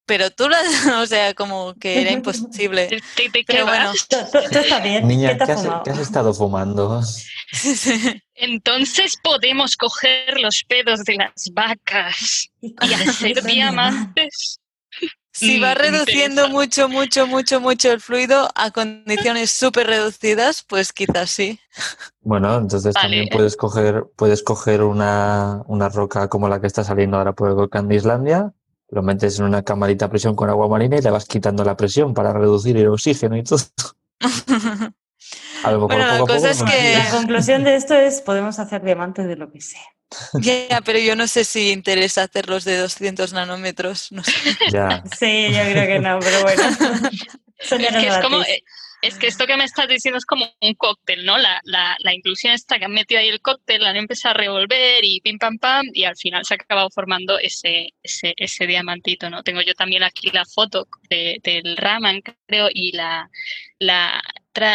pero 0.09 0.31
tú, 0.31 0.49
la, 0.49 0.57
o 1.01 1.05
sea, 1.05 1.35
como 1.35 1.75
que 1.75 2.01
era 2.01 2.11
imposible. 2.11 2.87
¿Te, 2.87 3.29
te 3.29 3.43
pero 3.45 3.67
bueno, 3.67 3.91
¿Tú, 4.09 4.17
tú 4.31 4.57
está 4.57 4.79
bien. 4.79 5.07
Niña, 5.07 5.37
¿Qué, 5.37 5.45
¿qué, 5.45 5.51
has, 5.51 5.67
¿qué 5.83 5.91
has, 5.91 5.99
estado 5.99 6.33
fumando? 6.33 6.99
Entonces 8.33 9.17
podemos 9.21 9.77
coger 9.77 10.39
los 10.39 10.63
pedos 10.67 11.03
de 11.03 11.13
las 11.13 11.51
vacas 11.53 12.49
y 12.59 12.93
hacer 12.93 13.43
diamantes. 13.43 14.59
Si 15.31 15.59
va 15.59 15.75
reduciendo 15.75 16.49
mucho, 16.49 16.89
mucho, 16.89 17.27
mucho, 17.27 17.61
mucho 17.61 17.91
el 17.91 18.01
fluido 18.01 18.49
a 18.55 18.71
condiciones 18.71 19.51
súper 19.51 19.85
reducidas, 19.85 20.65
pues 20.67 20.91
quizás 20.91 21.29
sí. 21.29 21.59
Bueno, 22.21 22.57
entonces 22.57 22.95
vale. 22.95 23.03
también 23.03 23.29
puedes 23.31 23.55
coger, 23.55 24.05
puedes 24.15 24.41
coger 24.41 24.81
una, 24.81 25.61
una 25.67 25.87
roca 25.87 26.27
como 26.29 26.49
la 26.49 26.59
que 26.59 26.67
está 26.67 26.83
saliendo 26.83 27.17
ahora 27.17 27.33
por 27.33 27.49
el 27.49 27.55
volcán 27.55 27.87
de 27.87 27.95
Islandia, 27.95 28.53
lo 28.91 29.03
metes 29.03 29.39
en 29.39 29.45
una 29.45 29.63
camarita 29.63 30.05
a 30.05 30.09
presión 30.09 30.35
con 30.35 30.49
agua 30.49 30.67
marina 30.67 30.97
y 30.97 31.01
le 31.01 31.11
vas 31.11 31.25
quitando 31.25 31.63
la 31.63 31.77
presión 31.77 32.13
para 32.13 32.33
reducir 32.33 32.77
el 32.77 32.87
oxígeno 32.87 33.37
y 33.37 33.43
todo. 33.43 33.59
A 35.63 35.71
lo 35.71 35.81
mejor 35.81 35.97
bueno, 35.97 36.19
poco 36.19 36.33
la 36.33 36.39
cosa 36.39 36.51
poco, 36.53 36.71
es 36.71 36.75
que... 36.75 36.97
La 36.97 37.11
conclusión 37.11 37.63
de 37.63 37.75
esto 37.75 37.93
es 37.93 38.21
podemos 38.21 38.57
hacer 38.59 38.81
diamantes 38.81 39.27
de 39.27 39.35
lo 39.35 39.51
que 39.51 39.61
sea. 39.61 39.81
Ya, 40.41 40.81
pero 40.83 40.99
yo 40.99 41.15
no 41.15 41.27
sé 41.27 41.43
si 41.43 41.71
interesa 41.71 42.23
hacerlos 42.23 42.63
de 42.63 42.77
200 42.77 43.33
nanómetros. 43.33 44.11
No 44.11 44.23
sé. 44.23 44.33
Sí, 45.17 45.47
yo 45.51 45.61
creo 45.71 45.87
que 45.87 45.99
no, 45.99 46.19
pero 46.19 46.41
bueno. 46.41 46.63
es, 47.59 47.69
que 47.69 48.07
es, 48.07 48.17
como, 48.19 48.41
es 49.01 49.17
que 49.17 49.27
esto 49.27 49.47
que 49.47 49.55
me 49.55 49.63
estás 49.63 49.87
diciendo 49.87 50.17
es 50.17 50.25
como 50.25 50.45
un 50.61 50.73
cóctel, 50.75 51.25
¿no? 51.25 51.37
La, 51.37 51.61
la, 51.63 51.95
la, 51.99 52.13
inclusión 52.13 52.53
esta 52.53 52.77
que 52.77 52.85
han 52.85 52.91
metido 52.91 53.21
ahí 53.21 53.29
el 53.29 53.41
cóctel, 53.41 53.81
la 53.81 53.91
han 53.91 53.97
empezado 53.97 54.35
a 54.35 54.37
revolver 54.37 55.03
y 55.03 55.21
pim 55.21 55.37
pam 55.37 55.57
pam 55.57 55.85
y 55.93 56.03
al 56.03 56.17
final 56.17 56.43
se 56.45 56.53
ha 56.53 56.55
acabado 56.55 56.89
formando 56.89 57.39
ese, 57.39 57.93
ese, 58.03 58.33
ese 58.35 58.67
diamantito, 58.67 59.29
¿no? 59.29 59.43
Tengo 59.43 59.61
yo 59.61 59.73
también 59.73 60.03
aquí 60.03 60.29
la 60.31 60.45
foto 60.45 60.87
de, 61.09 61.39
del 61.43 61.77
Raman, 61.77 62.21
creo, 62.47 62.69
y 62.73 62.91
la... 62.91 63.29
la 63.79 64.21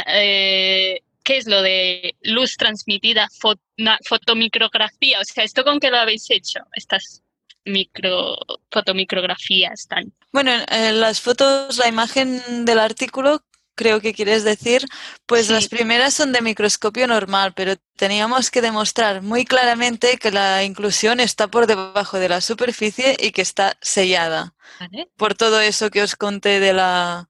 eh, 0.06 1.00
¿Qué 1.22 1.38
es 1.38 1.46
lo 1.46 1.62
de 1.62 2.16
luz 2.20 2.58
transmitida, 2.58 3.30
fot, 3.40 3.58
na, 3.78 3.98
fotomicrografía? 4.06 5.20
O 5.20 5.24
sea, 5.24 5.42
¿esto 5.42 5.64
con 5.64 5.80
qué 5.80 5.90
lo 5.90 5.96
habéis 5.96 6.30
hecho? 6.30 6.60
Estas 6.74 7.22
micro 7.64 8.36
fotomicrografías 8.70 9.86
tan 9.88 10.12
bueno 10.32 10.52
en 10.68 11.00
las 11.00 11.22
fotos 11.22 11.78
la 11.78 11.88
imagen 11.88 12.66
del 12.66 12.78
artículo 12.78 13.42
creo 13.74 14.00
que 14.00 14.14
quieres 14.14 14.44
decir, 14.44 14.86
pues 15.26 15.46
sí. 15.46 15.52
las 15.52 15.68
primeras 15.68 16.14
son 16.14 16.32
de 16.32 16.40
microscopio 16.40 17.06
normal, 17.06 17.52
pero 17.54 17.76
teníamos 17.96 18.50
que 18.50 18.62
demostrar 18.62 19.22
muy 19.22 19.44
claramente 19.44 20.16
que 20.18 20.30
la 20.30 20.64
inclusión 20.64 21.20
está 21.20 21.48
por 21.48 21.66
debajo 21.66 22.18
de 22.18 22.28
la 22.28 22.40
superficie 22.40 23.16
y 23.18 23.32
que 23.32 23.42
está 23.42 23.76
sellada. 23.80 24.54
¿Vale? 24.80 25.08
Por 25.16 25.34
todo 25.34 25.60
eso 25.60 25.90
que 25.90 26.02
os 26.02 26.16
conté 26.16 26.60
de 26.60 26.72
la, 26.72 27.28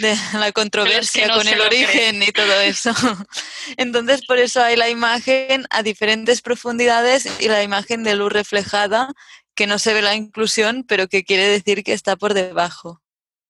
de 0.00 0.16
la 0.34 0.52
controversia 0.52 1.28
no 1.28 1.36
con 1.36 1.48
el 1.48 1.60
origen 1.60 2.22
y 2.22 2.32
todo 2.32 2.60
eso. 2.60 2.92
Entonces, 3.76 4.24
por 4.26 4.38
eso 4.38 4.62
hay 4.62 4.76
la 4.76 4.88
imagen 4.88 5.66
a 5.70 5.82
diferentes 5.82 6.42
profundidades 6.42 7.28
y 7.40 7.48
la 7.48 7.62
imagen 7.62 8.02
de 8.04 8.16
luz 8.16 8.32
reflejada, 8.32 9.12
que 9.54 9.66
no 9.66 9.78
se 9.78 9.94
ve 9.94 10.02
la 10.02 10.14
inclusión, 10.14 10.84
pero 10.84 11.08
que 11.08 11.24
quiere 11.24 11.46
decir 11.48 11.84
que 11.84 11.92
está 11.92 12.16
por 12.16 12.34
debajo. 12.34 13.02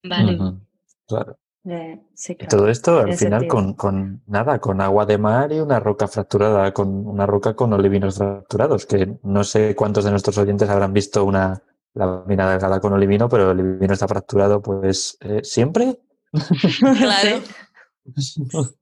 Vale. 0.03 0.33
Uh 0.33 0.39
-huh. 0.39 0.67
Claro. 1.07 1.39
Eh, 1.65 2.01
sí, 2.15 2.37
claro. 2.37 2.47
Y 2.47 2.59
todo 2.59 2.69
esto 2.69 3.01
al 3.01 3.15
final 3.15 3.47
con, 3.47 3.75
con, 3.75 4.23
nada, 4.27 4.59
con 4.61 4.81
agua 4.81 5.05
de 5.05 5.19
mar 5.19 5.53
y 5.53 5.61
una 5.61 5.79
roca 5.79 6.09
fracturada, 6.09 6.73
con 6.73 7.07
una 7.07 7.27
roca 7.27 7.55
con 7.55 7.73
olivinos 7.73 8.17
fracturados, 8.17 8.87
que 8.87 9.19
no 9.23 9.45
sé 9.45 9.75
cuántos 9.75 10.05
de 10.05 10.11
nuestros 10.11 10.39
oyentes 10.39 10.69
habrán 10.71 10.93
visto 10.93 11.25
una 11.25 11.63
lámina 11.95 12.51
delgada 12.51 12.81
con 12.81 12.93
olivino, 12.93 13.29
pero 13.29 13.51
el 13.51 13.61
olivino 13.61 13.93
está 13.93 14.09
fracturado, 14.09 14.63
pues 14.63 15.19
eh, 15.21 15.41
siempre. 15.43 15.99
Claro. 16.81 17.43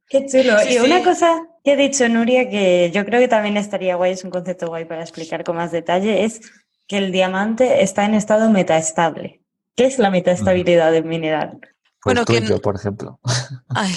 Qué 0.09 0.27
chulo. 0.27 0.59
Sí, 0.61 0.75
y 0.75 0.79
una 0.79 1.03
cosa 1.03 1.47
que 1.65 1.73
ha 1.73 1.77
dicho 1.77 2.09
Nuria 2.09 2.49
que 2.49 2.91
yo 2.95 3.05
creo 3.05 3.21
que 3.21 3.29
también 3.29 3.57
estaría 3.57 3.97
guay, 3.97 4.13
es 4.13 4.25
un 4.25 4.31
concepto 4.31 4.69
guay 4.69 4.85
para 4.85 5.03
explicar 5.03 5.45
con 5.45 5.57
más 5.57 5.73
detalle, 5.73 6.25
es 6.25 6.41
que 6.87 6.99
el 6.99 7.13
diamante 7.13 7.83
está 7.83 8.05
en 8.05 8.15
estado 8.15 8.49
metaestable. 8.51 9.43
¿Qué 9.75 9.85
es 9.87 9.99
la 9.99 10.11
metaestabilidad 10.11 10.91
mm. 10.91 10.93
del 10.93 11.05
mineral? 11.05 11.61
Pues 12.03 12.15
bueno, 12.15 12.25
tú 12.25 12.33
que... 12.35 12.39
y 12.41 12.47
yo, 12.47 12.61
por 12.61 12.77
ejemplo. 12.77 13.21
Ay, 13.69 13.95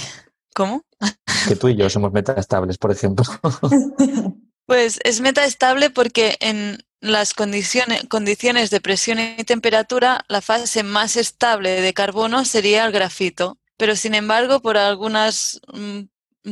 ¿cómo? 0.53 0.83
Que 1.47 1.55
tú 1.55 1.67
y 1.69 1.75
yo 1.75 1.89
somos 1.89 2.11
metaestables, 2.11 2.77
por 2.77 2.91
ejemplo. 2.91 3.25
Pues 4.67 5.01
es 5.03 5.19
metaestable 5.19 5.89
porque 5.89 6.37
en 6.39 6.77
las 7.01 7.33
condiciones, 7.33 8.05
condiciones 8.07 8.69
de 8.69 8.79
presión 8.79 9.19
y 9.19 9.43
temperatura, 9.43 10.23
la 10.29 10.39
fase 10.39 10.83
más 10.83 11.17
estable 11.17 11.81
de 11.81 11.93
carbono 11.93 12.45
sería 12.45 12.85
el 12.85 12.93
grafito. 12.93 13.57
Pero 13.75 13.97
sin 13.97 14.15
embargo, 14.15 14.61
por 14.61 14.77
algunas, 14.77 15.59
mm, 15.73 16.01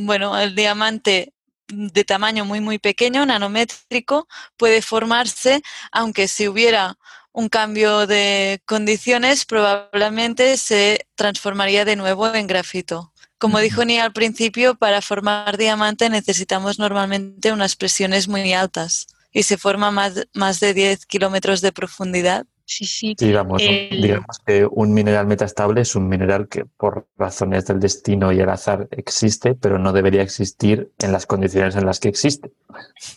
bueno, 0.04 0.38
el 0.38 0.54
diamante 0.54 1.32
de 1.68 2.04
tamaño 2.04 2.44
muy, 2.44 2.60
muy 2.60 2.78
pequeño, 2.78 3.24
nanométrico, 3.24 4.28
puede 4.56 4.82
formarse, 4.82 5.62
aunque 5.92 6.28
si 6.28 6.48
hubiera 6.48 6.98
un 7.32 7.48
cambio 7.48 8.06
de 8.06 8.60
condiciones, 8.66 9.44
probablemente 9.44 10.56
se 10.56 11.06
transformaría 11.14 11.84
de 11.84 11.96
nuevo 11.96 12.32
en 12.34 12.46
grafito. 12.46 13.12
Como 13.38 13.58
dijo 13.58 13.84
Nia 13.84 14.04
al 14.04 14.12
principio, 14.12 14.74
para 14.74 15.00
formar 15.00 15.56
diamante 15.56 16.10
necesitamos 16.10 16.78
normalmente 16.78 17.52
unas 17.52 17.74
presiones 17.76 18.28
muy 18.28 18.52
altas 18.52 19.06
y 19.32 19.44
se 19.44 19.56
forma 19.56 19.90
más, 19.90 20.26
más 20.34 20.60
de 20.60 20.74
10 20.74 21.06
kilómetros 21.06 21.60
de 21.60 21.72
profundidad. 21.72 22.46
Sí, 22.66 22.84
sí. 22.84 23.16
Digamos, 23.18 23.62
digamos 23.62 24.38
que 24.46 24.64
un 24.64 24.92
mineral 24.92 25.26
metastable 25.26 25.80
es 25.80 25.96
un 25.96 26.08
mineral 26.08 26.48
que 26.48 26.64
por 26.64 27.08
razones 27.16 27.66
del 27.66 27.80
destino 27.80 28.30
y 28.30 28.40
el 28.40 28.48
azar 28.48 28.86
existe, 28.92 29.54
pero 29.54 29.78
no 29.78 29.92
debería 29.92 30.22
existir 30.22 30.92
en 30.98 31.10
las 31.10 31.26
condiciones 31.26 31.74
en 31.74 31.86
las 31.86 31.98
que 31.98 32.08
existe. 32.08 32.52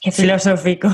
Qué 0.02 0.12
filosófico. 0.12 0.90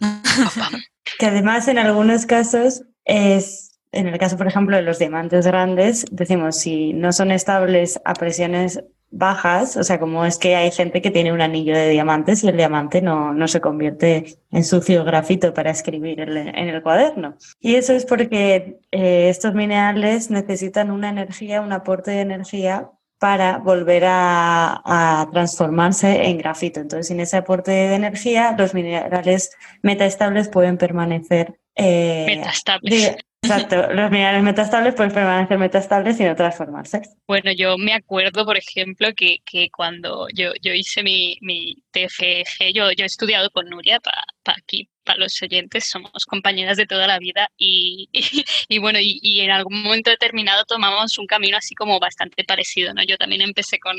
que 1.18 1.26
además 1.26 1.68
en 1.68 1.78
algunos 1.78 2.26
casos 2.26 2.84
es, 3.04 3.78
en 3.92 4.08
el 4.08 4.18
caso 4.18 4.36
por 4.36 4.46
ejemplo 4.46 4.76
de 4.76 4.82
los 4.82 4.98
diamantes 4.98 5.46
grandes, 5.46 6.06
decimos 6.10 6.56
si 6.56 6.92
no 6.92 7.12
son 7.12 7.30
estables 7.30 8.00
a 8.04 8.14
presiones 8.14 8.82
bajas, 9.16 9.76
o 9.76 9.84
sea, 9.84 10.00
como 10.00 10.24
es 10.24 10.38
que 10.38 10.56
hay 10.56 10.72
gente 10.72 11.00
que 11.00 11.10
tiene 11.10 11.32
un 11.32 11.40
anillo 11.40 11.74
de 11.74 11.88
diamantes 11.90 12.42
y 12.42 12.48
el 12.48 12.56
diamante 12.56 13.00
no, 13.00 13.32
no 13.32 13.46
se 13.46 13.60
convierte 13.60 14.36
en 14.50 14.64
sucio 14.64 15.04
grafito 15.04 15.54
para 15.54 15.70
escribir 15.70 16.20
en, 16.20 16.68
el 16.68 16.82
cuaderno. 16.82 17.36
Y 17.60 17.76
eso 17.76 17.92
es 17.92 18.04
porque 18.04 18.80
eh, 18.90 19.28
estos 19.28 19.54
minerales 19.54 20.30
necesitan 20.30 20.90
una 20.90 21.10
energía, 21.10 21.60
un 21.60 21.72
aporte 21.72 22.10
de 22.10 22.20
energía 22.22 22.90
para 23.24 23.56
volver 23.56 24.04
a, 24.04 24.82
a, 24.84 25.30
transformarse 25.32 26.26
en 26.26 26.36
grafito. 26.36 26.80
Entonces, 26.80 27.08
sin 27.08 27.20
ese 27.20 27.38
aporte 27.38 27.70
de 27.70 27.94
energía, 27.94 28.54
los 28.58 28.74
minerales 28.74 29.50
metaestables 29.80 30.50
pueden 30.50 30.76
permanecer. 30.76 31.58
Eh, 31.74 32.26
metaestables. 32.26 33.16
Exacto, 33.42 33.76
los 33.94 34.10
minerales 34.10 34.42
metaestables 34.42 34.94
pueden 34.94 35.10
permanecer 35.10 35.56
metaestables 35.56 36.20
y 36.20 36.24
no 36.24 36.36
transformarse. 36.36 37.00
Bueno, 37.26 37.50
yo 37.52 37.78
me 37.78 37.94
acuerdo, 37.94 38.44
por 38.44 38.58
ejemplo, 38.58 39.08
que, 39.16 39.38
que 39.46 39.70
cuando 39.70 40.26
yo, 40.34 40.52
yo 40.60 40.74
hice 40.74 41.02
mi, 41.02 41.38
mi 41.40 41.82
TFG, 41.92 42.74
yo, 42.74 42.92
yo 42.92 43.04
he 43.04 43.06
estudiado 43.06 43.48
con 43.52 43.70
Nuria 43.70 44.00
para 44.00 44.22
aquí, 44.58 44.90
para 45.04 45.18
los 45.18 45.40
oyentes, 45.42 45.86
somos 45.86 46.24
compañeras 46.26 46.76
de 46.76 46.86
toda 46.86 47.06
la 47.06 47.18
vida 47.18 47.50
y, 47.56 48.08
y, 48.68 48.78
bueno, 48.78 48.98
y, 49.00 49.18
y, 49.22 49.40
en 49.40 49.50
algún 49.50 49.82
momento 49.82 50.10
determinado 50.10 50.64
tomamos 50.64 51.18
un 51.18 51.26
camino 51.26 51.56
así 51.56 51.74
como 51.74 52.00
bastante 52.00 52.44
parecido, 52.44 52.94
¿no? 52.94 53.02
Yo 53.04 53.16
también 53.16 53.42
empecé 53.42 53.78
con, 53.78 53.96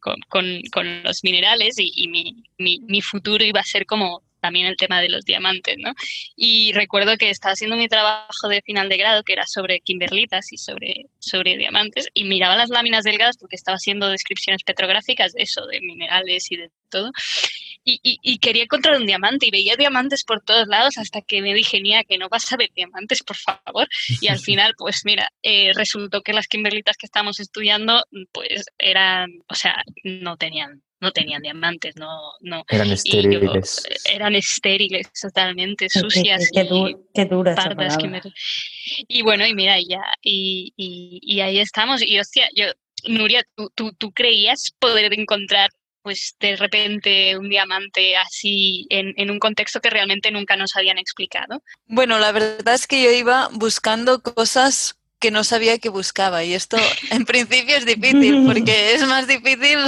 con, 0.00 0.16
con, 0.28 0.62
con 0.72 1.02
los 1.02 1.22
minerales 1.24 1.76
y, 1.78 2.08
mi, 2.08 2.44
mi, 2.58 2.80
mi 2.80 3.02
futuro 3.02 3.44
iba 3.44 3.60
a 3.60 3.64
ser 3.64 3.86
como 3.86 4.22
también 4.40 4.66
el 4.66 4.76
tema 4.76 5.00
de 5.00 5.08
los 5.08 5.24
diamantes, 5.24 5.76
¿no? 5.78 5.94
Y 6.34 6.72
recuerdo 6.72 7.16
que 7.16 7.30
estaba 7.30 7.52
haciendo 7.52 7.76
mi 7.76 7.88
trabajo 7.88 8.48
de 8.48 8.62
final 8.62 8.88
de 8.88 8.96
grado, 8.96 9.22
que 9.22 9.34
era 9.34 9.46
sobre 9.46 9.80
kimberlitas 9.80 10.52
y 10.52 10.56
sobre, 10.56 11.06
sobre 11.18 11.56
diamantes, 11.56 12.08
y 12.14 12.24
miraba 12.24 12.56
las 12.56 12.70
láminas 12.70 13.04
delgadas 13.04 13.36
porque 13.36 13.56
estaba 13.56 13.76
haciendo 13.76 14.08
descripciones 14.08 14.64
petrográficas 14.64 15.32
de 15.32 15.42
eso, 15.42 15.66
de 15.66 15.80
minerales 15.80 16.50
y 16.50 16.56
de 16.56 16.70
todo. 16.88 17.12
Y, 17.82 17.98
y, 18.02 18.18
y, 18.22 18.38
quería 18.38 18.64
encontrar 18.64 18.96
un 18.98 19.06
diamante 19.06 19.46
y 19.46 19.50
veía 19.50 19.74
diamantes 19.74 20.24
por 20.24 20.42
todos 20.42 20.68
lados 20.68 20.98
hasta 20.98 21.22
que 21.22 21.40
me 21.40 21.54
dije, 21.54 21.80
Nia, 21.80 22.04
que 22.04 22.18
no 22.18 22.28
vas 22.28 22.52
a 22.52 22.56
ver 22.56 22.70
diamantes, 22.74 23.22
por 23.22 23.36
favor. 23.36 23.88
Y 24.20 24.28
al 24.28 24.38
final, 24.38 24.74
pues 24.76 25.02
mira, 25.04 25.32
eh, 25.42 25.72
resultó 25.74 26.22
que 26.22 26.34
las 26.34 26.46
kimberlitas 26.46 26.96
que 26.96 27.06
estamos 27.06 27.40
estudiando, 27.40 28.04
pues 28.32 28.66
eran, 28.78 29.30
o 29.48 29.54
sea, 29.54 29.82
no 30.04 30.36
tenían 30.36 30.82
no 31.00 31.12
tenían 31.12 31.40
diamantes, 31.42 31.96
no, 31.96 32.34
no. 32.40 32.64
Eran 32.68 32.90
estériles. 32.90 33.82
Yo, 33.88 34.12
eran 34.12 34.34
estériles, 34.34 35.10
totalmente 35.18 35.88
sucias 35.88 36.50
qué, 36.52 36.68
qué, 36.68 36.96
qué 37.14 37.24
dura 37.24 37.54
pardas. 37.54 37.96
Que 37.96 38.06
me... 38.06 38.20
Y 39.08 39.22
bueno, 39.22 39.46
y 39.46 39.54
mira, 39.54 39.78
y 39.78 39.88
ya, 39.88 40.02
y, 40.20 40.72
y, 40.76 41.20
y, 41.22 41.40
ahí 41.40 41.58
estamos. 41.58 42.02
Y 42.02 42.18
hostia, 42.18 42.48
yo, 42.54 42.66
Nuria, 43.08 43.42
¿tú, 43.56 43.70
tú, 43.74 43.92
tú 43.94 44.12
creías 44.12 44.74
poder 44.78 45.18
encontrar 45.18 45.70
pues 46.02 46.36
de 46.40 46.56
repente 46.56 47.36
un 47.36 47.48
diamante 47.48 48.16
así 48.16 48.86
en, 48.90 49.14
en, 49.16 49.30
un 49.30 49.38
contexto 49.38 49.80
que 49.80 49.90
realmente 49.90 50.30
nunca 50.30 50.56
nos 50.56 50.76
habían 50.76 50.98
explicado? 50.98 51.62
Bueno, 51.86 52.18
la 52.18 52.32
verdad 52.32 52.74
es 52.74 52.86
que 52.86 53.02
yo 53.02 53.10
iba 53.10 53.48
buscando 53.52 54.22
cosas 54.22 54.99
que 55.20 55.30
no 55.30 55.44
sabía 55.44 55.78
que 55.78 55.88
buscaba 55.88 56.42
y 56.44 56.54
esto 56.54 56.76
en 57.10 57.24
principio 57.24 57.76
es 57.76 57.86
difícil 57.86 58.44
porque 58.46 58.94
es 58.94 59.06
más 59.06 59.26
difícil 59.26 59.78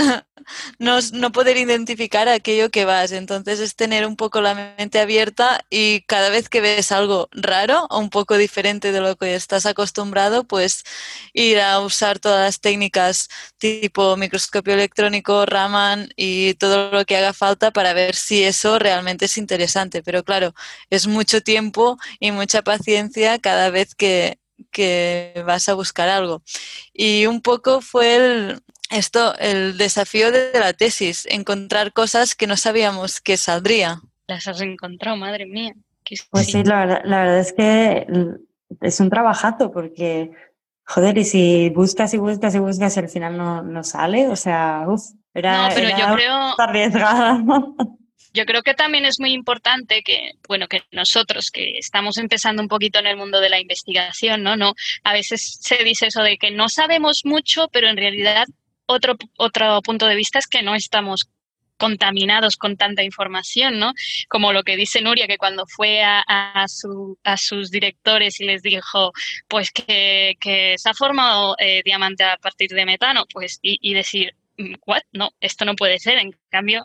no, 0.79 0.99
no, 1.13 1.33
poder 1.33 1.57
identificar 1.57 2.29
aquello 2.29 2.71
que 2.71 2.85
vas. 2.85 3.13
Entonces 3.13 3.61
es 3.61 3.77
tener 3.77 4.07
un 4.07 4.17
poco 4.17 4.41
la 4.41 4.55
mente 4.55 5.01
abierta 5.01 5.65
y 5.71 6.03
cada 6.03 6.31
vez 6.31 6.49
que 6.49 6.61
ves 6.61 6.93
algo 6.93 7.29
raro 7.33 7.87
o 7.91 7.99
un 7.99 8.11
poco 8.11 8.37
diferente 8.37 8.93
de 8.93 9.01
lo 9.01 9.17
que 9.17 9.35
estás 9.35 9.67
acostumbrado, 9.67 10.45
pues 10.45 10.85
ir 11.33 11.61
a 11.61 11.81
usar 11.81 12.19
todas 12.19 12.41
las 12.45 12.61
técnicas 12.61 13.29
tipo 13.59 14.17
microscopio 14.17 14.75
electrónico, 14.75 15.47
Raman 15.47 16.11
y 16.17 16.55
todo 16.55 16.91
lo 16.91 17.05
que 17.05 17.17
haga 17.17 17.33
falta 17.33 17.71
para 17.71 17.93
ver 17.93 18.15
si 18.15 18.43
eso 18.45 18.79
realmente 18.79 19.27
es 19.27 19.37
interesante. 19.39 20.03
Pero 20.03 20.25
claro, 20.25 20.55
es 20.91 21.07
mucho 21.07 21.41
tiempo 21.43 21.99
y 22.21 22.33
mucha 22.33 22.63
paciencia 22.63 23.39
cada 23.39 23.71
vez 23.71 23.95
que, 23.95 24.39
que 24.71 25.43
vas 25.47 25.69
a 25.69 25.75
buscar 25.75 26.09
algo. 26.09 26.43
Y 26.93 27.27
un 27.27 27.41
poco 27.41 27.81
fue 27.81 28.17
el, 28.17 28.63
esto, 28.91 29.35
el 29.39 29.77
desafío 29.79 30.31
de 30.31 30.53
la 30.59 30.73
tesis, 30.73 31.27
encontrar 31.31 31.93
cosas 31.93 32.35
que 32.35 32.47
no 32.47 32.57
sabíamos 32.57 33.21
que 33.21 33.37
saldría. 33.37 34.01
Las 34.27 34.47
has 34.49 34.61
encontrado, 34.61 35.17
madre 35.17 35.47
mía. 35.47 35.75
Pues 36.31 36.47
sí, 36.47 36.63
la 36.65 36.81
verdad, 36.81 37.03
la 37.05 37.19
verdad 37.23 37.39
es 37.39 37.53
que 37.53 38.07
es 38.81 39.01
un 39.01 39.11
trabajazo 39.11 39.71
porque, 39.71 40.31
joder, 40.85 41.19
y 41.19 41.25
si 41.25 41.71
buscas 41.71 42.13
y 42.15 42.19
buscas 42.19 42.55
y 42.55 42.59
buscas 42.59 42.97
y 42.97 43.01
al 43.01 43.09
final 43.09 43.37
no, 43.37 43.63
no 43.63 43.85
sale, 43.85 44.29
o 44.29 44.37
sea, 44.37 44.85
uff, 44.89 45.03
era, 45.35 45.69
no, 45.69 45.75
pero 45.75 45.89
era 45.89 45.99
yo 45.99 46.15
creo, 46.15 46.35
arriesgada. 46.59 47.45
Yo 48.33 48.47
creo 48.47 48.63
que 48.63 48.75
también 48.75 49.05
es 49.05 49.21
muy 49.21 49.33
importante 49.33 50.03
que, 50.03 50.33
bueno, 50.49 50.67
que 50.69 50.83
nosotros 50.91 51.51
que 51.51 51.79
estamos 51.79 52.17
empezando 52.19 52.63
un 52.63 52.69
poquito 52.69 52.99
en 52.99 53.07
el 53.07 53.17
mundo 53.17 53.41
de 53.41 53.51
la 53.51 53.61
investigación, 53.61 54.43
¿no? 54.43 54.57
no 54.57 54.75
a 55.05 55.13
veces 55.13 55.59
se 55.61 55.85
dice 55.85 56.07
eso 56.07 56.23
de 56.23 56.39
que 56.39 56.51
no 56.51 56.69
sabemos 56.69 57.23
mucho, 57.25 57.69
pero 57.73 57.89
en 57.89 57.97
realidad 57.97 58.47
otro, 58.87 59.17
otro 59.37 59.83
punto 59.83 60.07
de 60.07 60.17
vista 60.17 60.39
es 60.39 60.47
que 60.47 60.63
no 60.63 60.75
estamos 60.75 61.29
contaminados 61.77 62.57
con 62.57 62.77
tanta 62.77 63.03
información, 63.03 63.81
¿no? 63.81 63.93
Como 64.29 64.53
lo 64.53 64.63
que 64.63 64.77
dice 64.77 65.01
Nuria, 65.01 65.27
que 65.27 65.37
cuando 65.37 65.67
fue 65.67 66.03
a, 66.03 66.21
a, 66.21 66.69
su, 66.69 67.19
a 67.25 67.37
sus 67.37 67.71
directores 67.73 68.41
y 68.41 68.45
les 68.45 68.63
dijo, 68.63 69.13
pues 69.49 69.73
que, 69.73 70.37
se 70.77 70.89
ha 70.89 70.95
formado 70.95 71.57
eh, 71.59 71.83
diamante 71.85 72.23
a 72.23 72.37
partir 72.37 72.71
de 72.71 72.87
metano, 72.87 73.25
pues 73.33 73.59
y 73.63 73.95
decir, 73.95 74.33
¿what? 74.87 75.03
No, 75.13 75.31
esto 75.41 75.65
no 75.65 75.75
puede 75.75 75.99
ser. 75.99 76.19
En 76.19 76.33
cambio, 76.51 76.85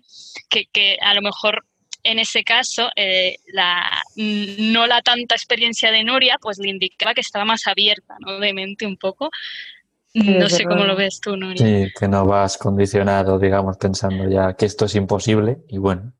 que, 0.49 0.65
que 0.71 0.97
a 1.01 1.13
lo 1.13 1.21
mejor 1.21 1.65
en 2.03 2.19
ese 2.19 2.43
caso, 2.43 2.89
eh, 2.95 3.37
la, 3.47 3.83
no 4.15 4.87
la 4.87 5.01
tanta 5.01 5.35
experiencia 5.35 5.91
de 5.91 6.03
Nuria, 6.03 6.37
pues 6.41 6.57
le 6.57 6.69
indicaba 6.69 7.13
que 7.13 7.21
estaba 7.21 7.43
más 7.43 7.67
abierta, 7.67 8.15
¿no? 8.19 8.39
De 8.39 8.53
mente 8.53 8.85
un 8.85 8.97
poco. 8.97 9.29
No 10.13 10.49
sé 10.49 10.63
cómo 10.63 10.85
lo 10.85 10.95
ves 10.95 11.19
tú, 11.19 11.35
Nuria. 11.35 11.57
Sí, 11.57 11.91
que 11.99 12.07
no 12.07 12.25
vas 12.25 12.57
condicionado, 12.57 13.37
digamos, 13.37 13.77
pensando 13.77 14.27
ya 14.29 14.53
que 14.53 14.65
esto 14.65 14.85
es 14.85 14.95
imposible 14.95 15.57
y 15.67 15.77
bueno. 15.77 16.13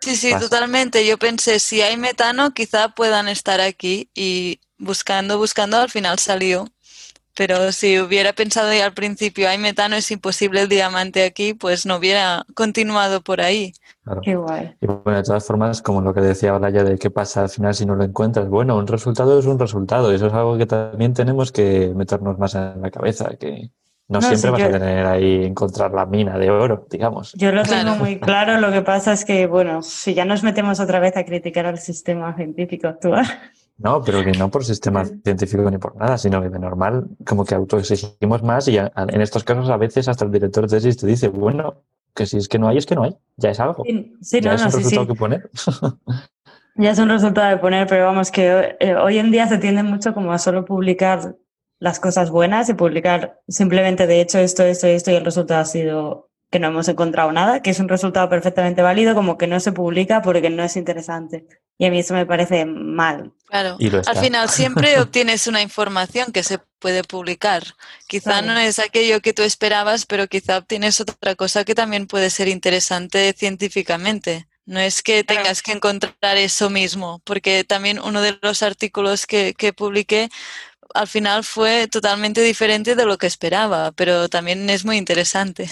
Sí, 0.00 0.16
sí, 0.16 0.32
vas. 0.32 0.42
totalmente. 0.42 1.06
Yo 1.06 1.18
pensé, 1.18 1.58
si 1.60 1.82
hay 1.82 1.96
metano, 1.96 2.52
quizá 2.54 2.88
puedan 2.88 3.28
estar 3.28 3.60
aquí 3.60 4.10
y 4.14 4.60
buscando, 4.78 5.38
buscando, 5.38 5.78
al 5.78 5.90
final 5.90 6.18
salió. 6.18 6.66
Pero 7.36 7.70
si 7.70 8.00
hubiera 8.00 8.32
pensado 8.32 8.72
ya 8.72 8.86
al 8.86 8.94
principio, 8.94 9.48
hay 9.48 9.58
metano, 9.58 9.94
es 9.94 10.10
imposible 10.10 10.62
el 10.62 10.68
diamante 10.68 11.24
aquí, 11.24 11.52
pues 11.52 11.84
no 11.84 11.96
hubiera 11.96 12.44
continuado 12.54 13.20
por 13.20 13.42
ahí. 13.42 13.74
Claro. 14.04 14.20
Qué 14.22 14.36
guay. 14.36 14.74
Y 14.80 14.86
bueno, 14.86 15.18
de 15.18 15.22
todas 15.22 15.44
formas, 15.44 15.82
como 15.82 16.00
lo 16.00 16.14
que 16.14 16.20
decía 16.20 16.54
Olaya 16.54 16.82
de 16.82 16.98
qué 16.98 17.10
pasa 17.10 17.42
al 17.42 17.48
final 17.50 17.74
si 17.74 17.84
no 17.84 17.94
lo 17.94 18.04
encuentras, 18.04 18.48
bueno, 18.48 18.76
un 18.76 18.86
resultado 18.86 19.38
es 19.38 19.46
un 19.46 19.58
resultado. 19.58 20.12
Eso 20.12 20.28
es 20.28 20.32
algo 20.32 20.56
que 20.56 20.66
también 20.66 21.12
tenemos 21.12 21.52
que 21.52 21.92
meternos 21.94 22.38
más 22.38 22.54
en 22.54 22.80
la 22.80 22.90
cabeza, 22.90 23.36
que 23.38 23.70
no, 24.08 24.20
no 24.20 24.22
siempre 24.22 24.38
sí, 24.38 24.48
vas 24.48 24.60
yo... 24.60 24.66
a 24.66 24.70
tener 24.70 25.06
ahí 25.06 25.44
encontrar 25.44 25.92
la 25.92 26.06
mina 26.06 26.38
de 26.38 26.50
oro, 26.50 26.86
digamos. 26.88 27.32
Yo 27.34 27.52
lo 27.52 27.64
tengo 27.64 27.96
muy 27.96 28.20
claro, 28.20 28.60
lo 28.60 28.72
que 28.72 28.82
pasa 28.82 29.12
es 29.12 29.24
que, 29.24 29.46
bueno, 29.46 29.82
si 29.82 30.14
ya 30.14 30.24
nos 30.24 30.42
metemos 30.42 30.78
otra 30.78 31.00
vez 31.00 31.16
a 31.16 31.24
criticar 31.24 31.66
al 31.66 31.78
sistema 31.78 32.34
científico 32.34 32.86
actual. 32.86 33.26
No, 33.78 34.02
pero 34.02 34.24
que 34.24 34.32
no 34.32 34.50
por 34.50 34.64
sistema 34.64 35.04
científico 35.04 35.70
ni 35.70 35.76
por 35.76 35.96
nada, 35.96 36.16
sino 36.16 36.40
que 36.40 36.48
de 36.48 36.58
normal 36.58 37.08
como 37.26 37.44
que 37.44 37.54
autoexigimos 37.54 38.42
más 38.42 38.68
y 38.68 38.78
en 38.78 39.20
estos 39.20 39.44
casos 39.44 39.68
a 39.68 39.76
veces 39.76 40.08
hasta 40.08 40.24
el 40.24 40.30
director 40.30 40.66
de 40.66 40.76
tesis 40.76 40.96
te 40.96 41.06
dice, 41.06 41.28
bueno, 41.28 41.82
que 42.14 42.24
si 42.24 42.38
es 42.38 42.48
que 42.48 42.58
no 42.58 42.68
hay, 42.68 42.78
es 42.78 42.86
que 42.86 42.94
no 42.94 43.02
hay, 43.02 43.14
ya 43.36 43.50
es 43.50 43.60
algo. 43.60 43.84
Sí, 43.84 44.16
sí 44.22 44.40
ya 44.40 44.50
no, 44.50 44.56
es 44.56 44.62
un 44.62 44.72
resultado 44.72 45.02
sí. 45.02 45.08
que 45.08 45.14
poner. 45.14 45.50
ya 46.76 46.90
es 46.90 46.98
un 46.98 47.08
resultado 47.10 47.50
de 47.50 47.58
poner, 47.58 47.86
pero 47.86 48.06
vamos, 48.06 48.30
que 48.30 48.76
eh, 48.80 48.94
hoy 48.96 49.18
en 49.18 49.30
día 49.30 49.46
se 49.46 49.58
tiende 49.58 49.82
mucho 49.82 50.14
como 50.14 50.32
a 50.32 50.38
solo 50.38 50.64
publicar 50.64 51.36
las 51.78 52.00
cosas 52.00 52.30
buenas 52.30 52.70
y 52.70 52.74
publicar 52.74 53.40
simplemente 53.46 54.06
de 54.06 54.22
hecho 54.22 54.38
esto, 54.38 54.62
esto 54.62 54.86
y 54.88 54.92
esto 54.92 55.10
y 55.10 55.16
el 55.16 55.24
resultado 55.24 55.60
ha 55.60 55.66
sido 55.66 56.25
que 56.50 56.60
no 56.60 56.68
hemos 56.68 56.88
encontrado 56.88 57.32
nada, 57.32 57.60
que 57.60 57.70
es 57.70 57.80
un 57.80 57.88
resultado 57.88 58.28
perfectamente 58.28 58.82
válido, 58.82 59.14
como 59.14 59.36
que 59.36 59.46
no 59.46 59.58
se 59.58 59.72
publica 59.72 60.22
porque 60.22 60.48
no 60.50 60.62
es 60.62 60.76
interesante. 60.76 61.46
Y 61.78 61.86
a 61.86 61.90
mí 61.90 61.98
eso 61.98 62.14
me 62.14 62.24
parece 62.24 62.64
mal. 62.64 63.32
Claro. 63.46 63.76
Al 64.06 64.16
final 64.16 64.48
siempre 64.48 64.98
obtienes 65.00 65.46
una 65.46 65.60
información 65.60 66.32
que 66.32 66.42
se 66.42 66.58
puede 66.78 67.02
publicar. 67.02 67.64
Quizá 68.06 68.42
no 68.42 68.56
es 68.58 68.78
aquello 68.78 69.20
que 69.20 69.32
tú 69.32 69.42
esperabas, 69.42 70.06
pero 70.06 70.28
quizá 70.28 70.58
obtienes 70.58 71.00
otra 71.00 71.34
cosa 71.34 71.64
que 71.64 71.74
también 71.74 72.06
puede 72.06 72.30
ser 72.30 72.48
interesante 72.48 73.34
científicamente. 73.36 74.46
No 74.64 74.80
es 74.80 75.02
que 75.02 75.22
tengas 75.24 75.62
que 75.62 75.72
encontrar 75.72 76.36
eso 76.36 76.70
mismo, 76.70 77.20
porque 77.24 77.64
también 77.64 78.00
uno 78.00 78.20
de 78.20 78.38
los 78.42 78.62
artículos 78.62 79.26
que, 79.26 79.54
que 79.54 79.72
publiqué 79.72 80.28
al 80.94 81.06
final 81.06 81.44
fue 81.44 81.88
totalmente 81.88 82.40
diferente 82.40 82.94
de 82.94 83.04
lo 83.04 83.18
que 83.18 83.26
esperaba, 83.26 83.92
pero 83.92 84.28
también 84.28 84.68
es 84.70 84.84
muy 84.84 84.96
interesante. 84.96 85.68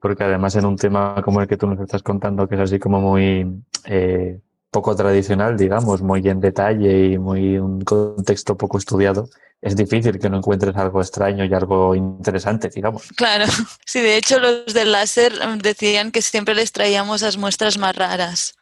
Porque 0.00 0.24
además 0.24 0.56
en 0.56 0.64
un 0.64 0.76
tema 0.76 1.20
como 1.22 1.40
el 1.40 1.46
que 1.46 1.56
tú 1.56 1.66
nos 1.66 1.80
estás 1.80 2.02
contando, 2.02 2.48
que 2.48 2.54
es 2.54 2.60
así 2.62 2.78
como 2.78 3.00
muy 3.00 3.46
eh, 3.84 4.40
poco 4.70 4.96
tradicional, 4.96 5.56
digamos, 5.56 6.02
muy 6.02 6.26
en 6.28 6.40
detalle 6.40 7.06
y 7.06 7.18
muy 7.18 7.58
un 7.58 7.82
contexto 7.82 8.56
poco 8.56 8.78
estudiado, 8.78 9.28
es 9.60 9.76
difícil 9.76 10.18
que 10.18 10.28
no 10.28 10.38
encuentres 10.38 10.76
algo 10.76 11.00
extraño 11.00 11.44
y 11.44 11.54
algo 11.54 11.94
interesante, 11.94 12.68
digamos. 12.68 13.08
Claro, 13.16 13.46
sí, 13.86 14.00
de 14.00 14.16
hecho 14.16 14.38
los 14.38 14.74
del 14.74 14.92
láser 14.92 15.32
decían 15.62 16.10
que 16.10 16.20
siempre 16.20 16.54
les 16.54 16.72
traíamos 16.72 17.22
las 17.22 17.36
muestras 17.36 17.78
más 17.78 17.96
raras, 17.96 18.56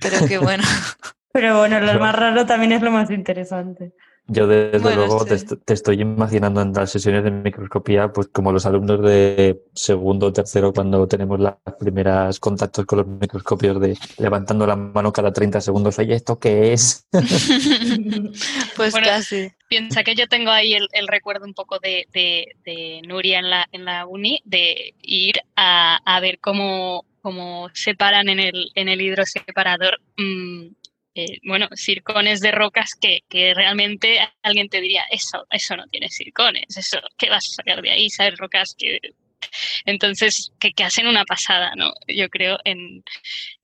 pero 0.00 0.26
que 0.26 0.38
bueno. 0.38 0.64
Pero 1.34 1.60
bueno, 1.60 1.80
lo 1.80 1.98
más 1.98 2.14
raro 2.14 2.44
también 2.44 2.72
es 2.72 2.82
lo 2.82 2.90
más 2.90 3.10
interesante. 3.10 3.94
Yo 4.28 4.46
desde 4.46 4.78
Bueno, 4.78 4.96
luego 5.06 5.24
te, 5.24 5.34
est- 5.34 5.52
te 5.64 5.74
estoy 5.74 6.00
imaginando 6.00 6.62
en 6.62 6.72
las 6.72 6.90
sesiones 6.90 7.24
de 7.24 7.30
microscopía, 7.32 8.12
pues 8.12 8.28
como 8.28 8.52
los 8.52 8.64
alumnos 8.66 9.02
de 9.02 9.60
segundo 9.74 10.26
o 10.28 10.32
tercero 10.32 10.72
cuando 10.72 11.06
tenemos 11.08 11.40
los 11.40 11.54
primeros 11.78 12.38
contactos 12.40 12.86
con 12.86 12.98
los 13.00 13.06
microscopios 13.08 13.80
de 13.80 13.98
levantando 14.18 14.66
la 14.66 14.76
mano 14.76 15.12
cada 15.12 15.32
30 15.32 15.60
segundos, 15.60 15.98
oye, 15.98 16.14
¿esto 16.14 16.38
qué 16.38 16.72
es? 16.72 17.06
Pues 18.76 18.92
Bueno, 18.92 19.06
casi. 19.06 19.50
Piensa 19.68 20.04
que 20.04 20.14
yo 20.14 20.26
tengo 20.28 20.50
ahí 20.50 20.74
el, 20.74 20.88
el 20.92 21.08
recuerdo 21.08 21.44
un 21.44 21.54
poco 21.54 21.78
de, 21.78 22.06
de- 22.12 22.54
de 22.64 23.02
Nuria 23.06 23.38
en 23.38 23.50
la, 23.50 23.68
en 23.72 23.84
la 23.84 24.06
uni, 24.06 24.40
de 24.44 24.94
ir 25.02 25.36
a, 25.56 25.96
a 26.04 26.20
ver 26.20 26.38
cómo, 26.40 27.04
cómo 27.22 27.68
separan 27.74 28.28
en 28.28 28.38
el, 28.40 28.70
en 28.74 28.88
el 28.88 29.00
hidroseparador, 29.00 30.00
mm, 30.16 30.66
eh, 31.14 31.38
bueno, 31.44 31.68
circones 31.74 32.40
de 32.40 32.52
rocas 32.52 32.90
que, 33.00 33.20
que 33.28 33.52
realmente 33.54 34.18
alguien 34.42 34.68
te 34.68 34.80
diría, 34.80 35.02
eso, 35.10 35.46
eso 35.50 35.76
no 35.76 35.86
tiene 35.86 36.08
circones, 36.08 36.76
eso, 36.76 36.98
¿qué 37.18 37.28
vas 37.28 37.44
a 37.50 37.56
sacar 37.56 37.82
de 37.82 37.90
ahí? 37.90 38.10
¿Sabes? 38.10 38.38
Rocas 38.38 38.74
que... 38.76 38.98
Entonces, 39.84 40.52
que, 40.58 40.72
que 40.72 40.84
hacen 40.84 41.06
una 41.06 41.24
pasada, 41.24 41.74
¿no? 41.76 41.92
Yo 42.08 42.28
creo 42.30 42.58
en... 42.64 43.04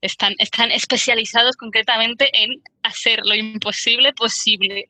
Están, 0.01 0.35
están 0.37 0.71
especializados 0.71 1.55
concretamente 1.55 2.29
en 2.33 2.61
hacer 2.83 3.21
lo 3.25 3.33
imposible 3.33 4.13
posible. 4.13 4.89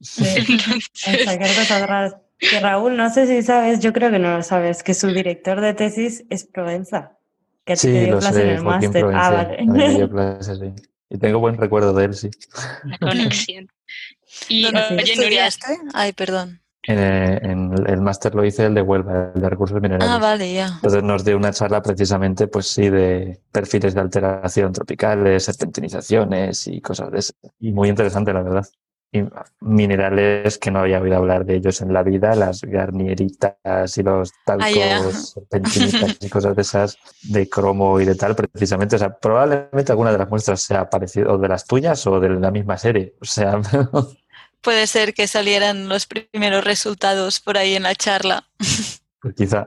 Sí, 0.00 0.24
en 0.36 0.46
Entonces, 0.48 1.24
sacar 1.24 1.54
cosas 1.54 1.86
raras. 1.86 2.16
Que 2.38 2.58
Raúl, 2.58 2.96
no 2.96 3.10
sé 3.10 3.26
si 3.26 3.42
sabes, 3.42 3.80
yo 3.80 3.92
creo 3.92 4.10
que 4.10 4.18
no 4.18 4.38
lo 4.38 4.42
sabes, 4.42 4.82
que 4.82 4.94
su 4.94 5.08
director 5.08 5.60
de 5.60 5.74
tesis 5.74 6.24
es 6.30 6.44
Provenza. 6.46 7.18
Que 7.66 7.74
ti 7.74 7.82
te 7.82 7.92
Sí, 7.92 8.00
dio 8.00 8.14
lo 8.14 8.18
clase 8.18 8.42
en 8.42 8.48
el 8.48 8.64
máster. 8.64 9.04
Ah, 9.12 9.30
vale. 9.30 9.94
Dio 9.94 10.08
sí. 10.40 10.89
Y 11.10 11.18
tengo 11.18 11.40
buen 11.40 11.58
recuerdo 11.58 11.92
de 11.92 12.04
él, 12.06 12.14
sí. 12.14 12.30
la 12.84 12.98
conexión. 12.98 13.68
Y. 14.48 14.64
Ay, 15.92 16.12
perdón. 16.12 16.60
En, 16.84 16.98
en 16.98 17.72
el 17.88 18.00
máster 18.00 18.34
lo 18.34 18.44
hice 18.44 18.66
el 18.66 18.74
de 18.74 18.80
Huelva, 18.80 19.32
el 19.34 19.42
de 19.42 19.50
recursos 19.50 19.82
minerales. 19.82 20.08
Ah, 20.08 20.18
vale, 20.18 20.54
ya. 20.54 20.68
Entonces 20.76 21.02
nos 21.02 21.24
dio 21.24 21.36
una 21.36 21.52
charla 21.52 21.82
precisamente, 21.82 22.46
pues 22.46 22.68
sí, 22.68 22.88
de 22.88 23.40
perfiles 23.50 23.94
de 23.94 24.00
alteración 24.00 24.72
tropicales, 24.72 25.44
serpentinizaciones 25.44 26.68
y 26.68 26.80
cosas 26.80 27.10
de 27.10 27.18
eso. 27.18 27.34
Y 27.58 27.72
muy 27.72 27.88
interesante, 27.88 28.32
la 28.32 28.42
verdad. 28.42 28.66
Minerales 29.60 30.58
que 30.58 30.70
no 30.70 30.80
había 30.80 31.00
oído 31.00 31.16
hablar 31.16 31.44
de 31.44 31.56
ellos 31.56 31.80
en 31.80 31.92
la 31.92 32.02
vida, 32.02 32.34
las 32.34 32.62
garnieritas 32.62 33.98
y 33.98 34.02
los 34.02 34.32
talcos, 34.44 34.66
Ah, 34.66 34.70
ya. 34.70 35.12
serpentinitas 35.12 36.16
y 36.20 36.28
cosas 36.28 36.54
de 36.56 36.62
esas, 36.62 36.98
de 37.22 37.48
cromo 37.48 38.00
y 38.00 38.04
de 38.04 38.14
tal, 38.14 38.34
precisamente. 38.36 38.96
O 38.96 38.98
sea, 38.98 39.10
probablemente 39.18 39.92
alguna 39.92 40.12
de 40.12 40.18
las 40.18 40.28
muestras 40.30 40.62
sea 40.62 40.88
parecido, 40.88 41.34
o 41.34 41.38
de 41.38 41.48
las 41.48 41.66
tuyas 41.66 42.06
o 42.06 42.20
de 42.20 42.28
la 42.30 42.50
misma 42.50 42.78
serie. 42.78 43.14
O 43.20 43.24
sea, 43.24 43.60
Puede 44.62 44.86
ser 44.86 45.14
que 45.14 45.26
salieran 45.26 45.88
los 45.88 46.04
primeros 46.06 46.62
resultados 46.64 47.40
por 47.40 47.56
ahí 47.56 47.76
en 47.76 47.82
la 47.84 47.94
charla. 47.94 48.46
pues 49.22 49.34
quizá. 49.34 49.66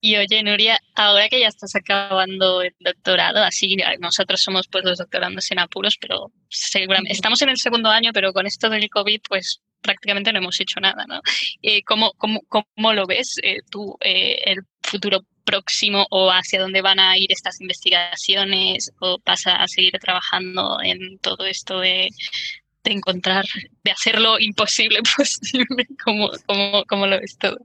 Y 0.00 0.16
oye, 0.16 0.42
Nuria, 0.42 0.78
ahora 0.94 1.28
que 1.28 1.40
ya 1.40 1.48
estás 1.48 1.74
acabando 1.74 2.62
el 2.62 2.74
doctorado, 2.78 3.42
así 3.42 3.76
nosotros 3.98 4.40
somos 4.40 4.68
pues 4.68 4.84
los 4.84 4.98
doctorandos 4.98 5.50
en 5.50 5.58
apuros, 5.58 5.96
pero 6.00 6.32
seguramente 6.48 7.12
estamos 7.12 7.42
en 7.42 7.48
el 7.48 7.56
segundo 7.56 7.90
año, 7.90 8.12
pero 8.12 8.32
con 8.32 8.46
esto 8.46 8.68
del 8.68 8.88
COVID, 8.88 9.20
pues 9.28 9.60
prácticamente 9.80 10.32
no 10.32 10.38
hemos 10.38 10.60
hecho 10.60 10.80
nada, 10.80 11.04
¿no? 11.06 11.20
Eh, 11.62 11.82
¿cómo, 11.82 12.12
cómo, 12.16 12.42
cómo 12.48 12.92
lo 12.92 13.06
ves 13.06 13.38
eh, 13.42 13.58
tú, 13.70 13.96
eh, 14.00 14.40
el 14.44 14.58
futuro 14.82 15.24
próximo 15.44 16.06
o 16.10 16.30
hacia 16.30 16.60
dónde 16.60 16.82
van 16.82 17.00
a 17.00 17.16
ir 17.16 17.32
estas 17.32 17.60
investigaciones 17.60 18.92
o 19.00 19.18
vas 19.24 19.46
a 19.46 19.66
seguir 19.66 19.98
trabajando 19.98 20.78
en 20.82 21.18
todo 21.18 21.46
esto 21.46 21.80
de, 21.80 22.10
de 22.84 22.92
encontrar, 22.92 23.46
de 23.84 23.90
hacer 23.90 24.20
lo 24.20 24.38
imposible 24.38 25.00
posible? 25.16 25.86
¿Cómo, 26.04 26.30
cómo, 26.46 26.84
cómo 26.86 27.06
lo 27.06 27.18
ves 27.20 27.36
todo? 27.38 27.58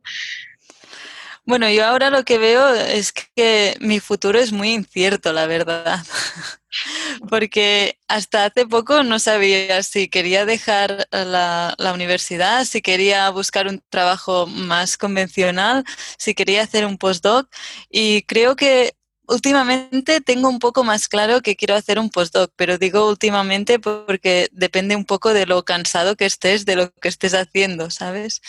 Bueno, 1.45 1.69
yo 1.69 1.85
ahora 1.85 2.09
lo 2.09 2.23
que 2.23 2.37
veo 2.37 2.73
es 2.73 3.11
que 3.11 3.75
mi 3.81 3.99
futuro 3.99 4.39
es 4.39 4.53
muy 4.53 4.71
incierto, 4.73 5.33
la 5.33 5.45
verdad. 5.45 5.99
Porque 7.29 7.99
hasta 8.07 8.45
hace 8.45 8.65
poco 8.65 9.03
no 9.03 9.19
sabía 9.19 9.83
si 9.83 10.07
quería 10.07 10.45
dejar 10.45 11.07
la, 11.11 11.75
la, 11.77 11.93
universidad, 11.93 12.63
si 12.65 12.81
quería 12.81 13.29
buscar 13.29 13.67
un 13.67 13.81
trabajo 13.89 14.47
más 14.47 14.97
convencional, 14.97 15.83
si 16.17 16.33
quería 16.33 16.63
hacer 16.63 16.85
un 16.85 16.97
postdoc. 16.97 17.49
Y 17.89 18.23
creo 18.23 18.55
que 18.55 18.95
últimamente 19.27 20.21
tengo 20.21 20.49
un 20.49 20.59
poco 20.59 20.83
más 20.83 21.07
claro 21.07 21.41
que 21.41 21.55
quiero 21.55 21.75
hacer 21.75 21.99
un 21.99 22.09
postdoc, 22.09 22.51
pero 22.55 22.77
digo 22.77 23.07
últimamente 23.07 23.79
porque 23.79 24.49
depende 24.51 24.95
un 24.95 25.05
poco 25.05 25.33
de 25.33 25.45
lo 25.45 25.63
cansado 25.63 26.15
que 26.15 26.25
estés, 26.25 26.65
de 26.65 26.75
lo 26.75 26.91
que 26.93 27.09
estés 27.09 27.33
haciendo, 27.33 27.89
¿sabes? 27.89 28.41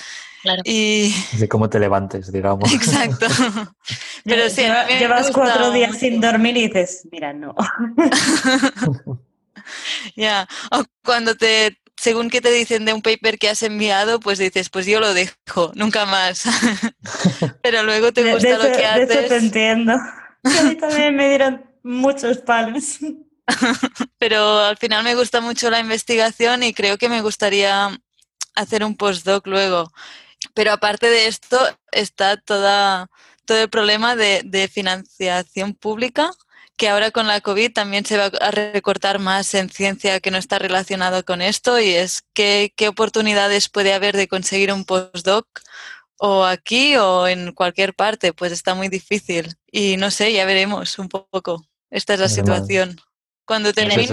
Claro. 0.43 0.63
Y... 0.65 1.15
De 1.39 1.49
cómo 1.49 1.71
te 1.71 1.79
levantes, 1.79 2.31
digamos. 2.33 2.73
Exacto. 2.73 3.27
Pero 4.25 4.51
sí, 4.51 4.63
Lleva, 4.63 4.87
llevas 4.89 5.31
cuatro 5.31 5.71
días 5.71 5.99
sin 5.99 6.21
dormir 6.21 6.57
y 6.57 6.67
dices, 6.67 7.09
mira, 7.11 7.33
no. 7.33 7.55
ya, 10.17 10.47
o 10.71 10.85
cuando 11.03 11.35
te, 11.35 11.79
según 11.97 12.29
que 12.29 12.41
te 12.41 12.51
dicen 12.51 12.85
de 12.85 12.93
un 12.93 13.03
paper 13.03 13.39
que 13.39 13.49
has 13.49 13.63
enviado, 13.63 14.21
pues 14.21 14.39
dices, 14.39 14.69
pues 14.69 14.87
yo 14.87 15.01
lo 15.01 15.15
dejo, 15.15 15.73
nunca 15.75 16.05
más. 16.05 16.45
Pero 17.63 17.83
luego 17.83 18.13
te 18.13 18.31
gusta 18.31 18.49
de, 18.49 18.55
de 18.55 18.59
lo 18.59 18.65
eso, 18.65 18.79
que 18.79 18.87
haces. 18.87 19.09
De 19.09 19.15
eso 19.15 19.29
te 19.29 19.37
entiendo. 19.37 19.95
A 20.59 20.63
mí 20.63 20.77
también 20.77 21.17
me 21.17 21.29
dieron 21.29 21.65
muchos 21.83 22.39
palos. 22.39 22.99
Pero 24.19 24.61
al 24.61 24.77
final 24.77 25.05
me 25.05 25.15
gusta 25.15 25.41
mucho 25.41 25.71
la 25.71 25.81
investigación 25.81 26.63
y 26.63 26.75
creo 26.75 26.99
que 26.99 27.09
me 27.09 27.23
gustaría 27.23 27.91
hacer 28.55 28.85
un 28.85 28.97
postdoc 28.97 29.47
luego. 29.47 29.91
Pero 30.53 30.73
aparte 30.73 31.09
de 31.09 31.27
esto 31.27 31.59
está 31.93 32.37
toda, 32.37 33.09
todo 33.47 33.59
el 33.63 33.71
problema 33.71 34.17
de, 34.17 34.71
financiación 34.73 35.75
pública, 35.75 36.31
que 36.77 36.89
ahora 36.89 37.11
con 37.11 37.27
la 37.27 37.41
COVID 37.41 37.73
también 37.73 38.05
se 38.05 38.19
va 38.19 38.27
a 38.27 38.51
recortar 38.51 39.19
más 39.19 39.55
en 39.55 39.71
ciencia 39.71 40.21
que 40.21 40.31
no 40.31 40.39
está 40.39 40.59
relacionado 40.59 41.25
con 41.25 41.41
esto 41.41 41.79
y 41.81 41.91
es 41.91 42.25
qué, 42.35 42.73
qué 42.77 42.89
oportunidades 42.89 43.69
puede 43.69 43.95
haber 43.95 44.17
de 44.17 44.29
conseguir 44.29 44.73
un 44.73 44.85
postdoc 44.85 45.47
o 46.27 46.43
aquí 46.43 46.97
o 46.97 47.29
en 47.29 47.53
cualquier 47.53 47.93
parte, 47.93 48.33
pues 48.33 48.51
está 48.51 48.75
muy 48.75 48.89
difícil. 48.89 49.55
Y 49.71 49.99
no 49.99 50.11
sé, 50.11 50.33
ya 50.33 50.47
veremos 50.47 50.99
un 50.99 51.11
poco. 51.11 51.67
Esta 51.91 52.15
es 52.15 52.21
la 52.21 52.31
situación. 52.31 52.99
Cuando 53.45 53.75
termine, 53.75 54.09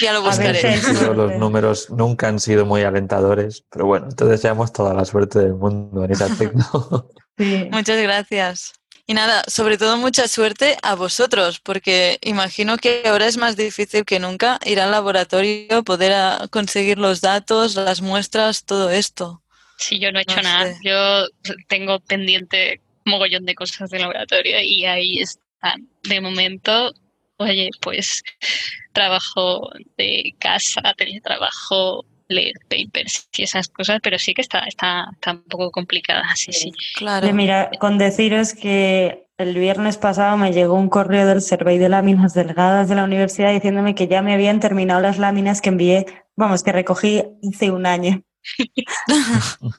ya 0.00 0.12
lo 0.12 0.22
buscaré. 0.22 0.80
Los 1.14 1.36
números 1.38 1.90
nunca 1.90 2.26
han 2.26 2.40
sido 2.40 2.66
muy 2.66 2.82
alentadores, 2.82 3.64
pero 3.70 3.86
bueno, 3.86 4.08
entonces 4.10 4.40
deseamos 4.40 4.72
toda 4.72 4.92
la 4.92 5.04
suerte 5.04 5.38
del 5.38 5.54
mundo 5.54 6.04
en 6.04 6.12
ese 6.12 6.24
aspecto. 6.24 7.10
Sí. 7.38 7.70
Muchas 7.72 8.02
gracias. 8.02 8.74
Y 9.06 9.14
nada, 9.14 9.44
sobre 9.46 9.78
todo 9.78 9.96
mucha 9.96 10.28
suerte 10.28 10.76
a 10.82 10.94
vosotros, 10.94 11.58
porque 11.58 12.18
imagino 12.20 12.76
que 12.76 13.02
ahora 13.06 13.26
es 13.28 13.38
más 13.38 13.56
difícil 13.56 14.04
que 14.04 14.20
nunca 14.20 14.60
ir 14.66 14.78
al 14.78 14.90
laboratorio, 14.90 15.82
poder 15.82 16.12
conseguir 16.50 16.98
los 16.98 17.22
datos, 17.22 17.76
las 17.76 18.02
muestras, 18.02 18.64
todo 18.66 18.90
esto. 18.90 19.42
Sí, 19.80 19.98
yo 19.98 20.12
no 20.12 20.18
he 20.18 20.22
hecho 20.22 20.36
no 20.36 20.42
nada. 20.42 20.74
Sé. 20.74 20.78
Yo 20.84 21.26
tengo 21.68 22.00
pendiente 22.00 22.80
mogollón 23.04 23.46
de 23.46 23.54
cosas 23.54 23.90
de 23.90 23.98
laboratorio 23.98 24.60
y 24.60 24.84
ahí 24.84 25.18
están. 25.18 25.88
De 26.02 26.20
momento, 26.20 26.92
oye, 27.38 27.70
pues 27.80 28.22
trabajo 28.92 29.70
de 29.96 30.34
casa, 30.38 30.82
teletrabajo, 30.96 32.04
leer 32.28 32.54
papers 32.68 33.28
y 33.36 33.42
esas 33.42 33.68
cosas, 33.68 34.00
pero 34.02 34.18
sí 34.18 34.34
que 34.34 34.42
está, 34.42 34.60
está, 34.60 35.08
está 35.12 35.32
un 35.32 35.44
poco 35.44 35.70
complicada, 35.70 36.24
sí, 36.34 36.52
sí. 36.52 36.72
Claro. 36.94 37.32
Mira, 37.32 37.70
con 37.80 37.98
deciros 37.98 38.54
que 38.54 39.26
el 39.38 39.54
viernes 39.54 39.96
pasado 39.96 40.36
me 40.36 40.52
llegó 40.52 40.74
un 40.74 40.90
correo 40.90 41.26
del 41.26 41.40
Survey 41.40 41.78
de 41.78 41.88
Láminas 41.88 42.34
Delgadas 42.34 42.88
de 42.88 42.94
la 42.94 43.04
universidad 43.04 43.52
diciéndome 43.52 43.94
que 43.94 44.08
ya 44.08 44.20
me 44.20 44.34
habían 44.34 44.60
terminado 44.60 45.00
las 45.00 45.18
láminas 45.18 45.62
que 45.62 45.70
envié, 45.70 46.06
vamos, 46.36 46.62
que 46.62 46.72
recogí 46.72 47.24
hace 47.50 47.70
un 47.70 47.86
año. 47.86 48.22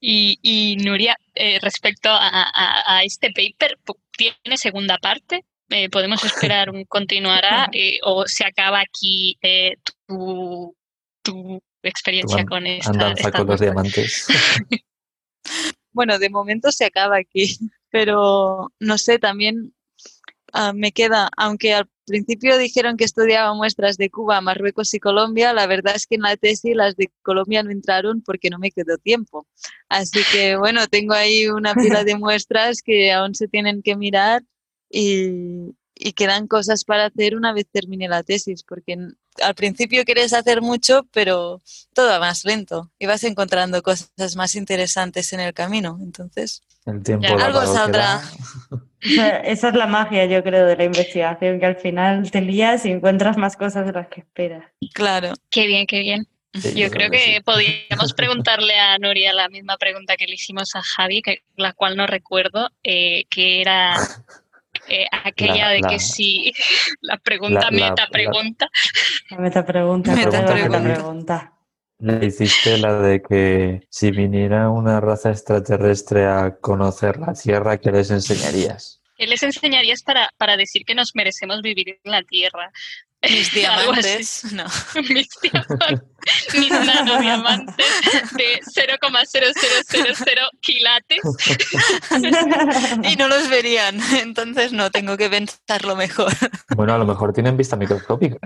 y, 0.00 0.38
y, 0.42 0.76
Nuria, 0.76 1.16
eh, 1.34 1.58
respecto 1.60 2.08
a, 2.10 2.28
a, 2.28 2.96
a, 2.96 3.04
este 3.04 3.30
paper, 3.30 3.78
¿tiene 4.16 4.56
segunda 4.56 4.98
parte? 4.98 5.44
Eh, 5.72 5.88
¿Podemos 5.88 6.22
esperar 6.24 6.70
un 6.70 6.84
continuará 6.84 7.68
eh, 7.72 7.98
o 8.02 8.26
se 8.26 8.44
acaba 8.44 8.80
aquí 8.80 9.38
eh, 9.42 9.76
tu, 10.06 10.76
tu, 11.22 11.62
experiencia 11.82 12.42
tu 12.42 12.48
con 12.48 12.66
esta? 12.66 12.90
Andanza 12.90 13.28
esta 13.28 13.38
con 13.38 13.46
los 13.46 13.60
diamantes. 13.60 14.26
bueno, 15.92 16.18
de 16.18 16.30
momento 16.30 16.70
se 16.70 16.84
acaba 16.84 17.16
aquí, 17.16 17.56
pero 17.90 18.72
no 18.78 18.98
sé, 18.98 19.18
también 19.18 19.74
uh, 20.54 20.74
me 20.74 20.92
queda, 20.92 21.30
aunque 21.36 21.74
al 21.74 21.88
principio 22.06 22.58
dijeron 22.58 22.96
que 22.96 23.04
estudiaba 23.04 23.54
muestras 23.54 23.96
de 23.96 24.10
Cuba, 24.10 24.40
Marruecos 24.40 24.92
y 24.94 25.00
Colombia, 25.00 25.52
la 25.52 25.66
verdad 25.66 25.94
es 25.96 26.06
que 26.06 26.16
en 26.16 26.22
la 26.22 26.36
tesis 26.36 26.74
las 26.74 26.96
de 26.96 27.10
Colombia 27.22 27.62
no 27.62 27.70
entraron 27.70 28.22
porque 28.22 28.50
no 28.50 28.58
me 28.58 28.70
quedó 28.70 28.98
tiempo. 28.98 29.46
Así 29.88 30.20
que 30.32 30.56
bueno, 30.56 30.86
tengo 30.88 31.14
ahí 31.14 31.48
una 31.48 31.74
pila 31.74 32.04
de 32.04 32.16
muestras 32.18 32.82
que 32.82 33.12
aún 33.12 33.34
se 33.34 33.48
tienen 33.48 33.82
que 33.82 33.96
mirar 33.96 34.42
y, 34.90 35.74
y 35.94 36.12
quedan 36.12 36.46
cosas 36.46 36.84
para 36.84 37.06
hacer 37.06 37.36
una 37.36 37.52
vez 37.52 37.66
termine 37.70 38.08
la 38.08 38.22
tesis, 38.22 38.62
porque 38.64 38.96
al 39.40 39.54
principio 39.54 40.04
quieres 40.04 40.32
hacer 40.32 40.60
mucho, 40.60 41.06
pero 41.12 41.62
todo 41.94 42.08
va 42.08 42.18
más 42.18 42.44
lento 42.44 42.90
y 42.98 43.06
vas 43.06 43.24
encontrando 43.24 43.82
cosas 43.82 44.36
más 44.36 44.54
interesantes 44.54 45.32
en 45.32 45.40
el 45.40 45.54
camino. 45.54 45.98
Entonces, 46.02 46.62
El 46.86 47.02
tiempo 47.02 47.26
Ya, 47.38 47.44
algo 47.46 47.60
que 47.60 47.66
saldrá. 47.66 48.20
Esa 49.44 49.68
es 49.68 49.74
la 49.74 49.86
magia, 49.86 50.26
yo 50.26 50.42
creo, 50.42 50.66
de 50.66 50.76
la 50.76 50.84
investigación, 50.84 51.58
que 51.60 51.66
al 51.66 51.76
final 51.76 52.30
te 52.30 52.40
lías 52.40 52.84
y 52.86 52.90
encuentras 52.90 53.36
más 53.36 53.56
cosas 53.56 53.86
de 53.86 53.92
las 53.92 54.08
que 54.08 54.20
esperas. 54.20 54.64
claro. 54.94 55.32
Qué 55.50 55.66
bien, 55.66 55.86
qué 55.86 56.00
bien. 56.00 56.26
Sí, 56.54 56.74
Yo 56.78 56.90
creo 56.90 57.10
que 57.10 57.18
sí. 57.18 57.40
podríamos 57.44 58.12
preguntarle 58.16 58.78
a 58.78 58.98
Nuria 58.98 59.32
la 59.32 59.48
misma 59.48 59.76
pregunta 59.78 60.16
que 60.16 60.26
le 60.26 60.34
hicimos 60.34 60.74
a 60.76 60.82
Javi, 60.82 61.22
que, 61.22 61.42
la 61.56 61.72
cual 61.72 61.96
no 61.96 62.06
recuerdo, 62.06 62.68
eh, 62.82 63.24
que 63.30 63.60
era 63.62 63.94
eh, 64.88 65.06
aquella 65.10 65.66
La- 65.66 65.70
de 65.70 65.80
la- 65.80 65.88
que 65.88 65.98
si 65.98 66.52
la 67.00 67.16
pregunta 67.16 67.70
la- 67.70 67.70
meta 67.70 68.02
la- 68.04 68.08
pregunta. 68.10 68.70
La 69.30 69.38
meta 69.38 69.64
pregunta, 69.64 70.14
Meta 70.14 70.30
la 70.30 70.40
meta 70.42 70.52
pregunta. 70.52 70.82
pregunta. 70.94 71.52
Le 72.02 72.26
hiciste 72.26 72.78
la 72.78 72.94
de 72.98 73.22
que 73.22 73.86
si 73.88 74.10
viniera 74.10 74.70
una 74.70 75.00
raza 75.00 75.30
extraterrestre 75.30 76.26
a 76.26 76.56
conocer 76.56 77.16
la 77.18 77.32
Tierra, 77.32 77.78
¿qué 77.78 77.92
les 77.92 78.10
enseñarías? 78.10 79.00
¿Qué 79.16 79.28
les 79.28 79.40
enseñarías 79.44 80.02
para, 80.02 80.28
para 80.36 80.56
decir 80.56 80.84
que 80.84 80.96
nos 80.96 81.14
merecemos 81.14 81.62
vivir 81.62 82.00
en 82.02 82.10
la 82.10 82.24
Tierra? 82.24 82.72
Mis 83.22 83.54
diamantes, 83.54 84.52
no. 84.52 84.64
mis 85.08 85.28
diamantes, 85.40 86.00
mis 86.54 86.70
nanodiamantes 86.70 87.86
de 88.32 88.60
0,0000 88.66 90.48
quilates. 90.60 91.20
Y 93.12 93.16
no 93.16 93.28
los 93.28 93.48
verían, 93.48 94.00
entonces 94.20 94.72
no, 94.72 94.90
tengo 94.90 95.16
que 95.16 95.30
pensarlo 95.30 95.94
mejor. 95.94 96.32
Bueno, 96.74 96.94
a 96.94 96.98
lo 96.98 97.04
mejor 97.04 97.32
tienen 97.32 97.56
vista 97.56 97.76
microscópica. 97.76 98.38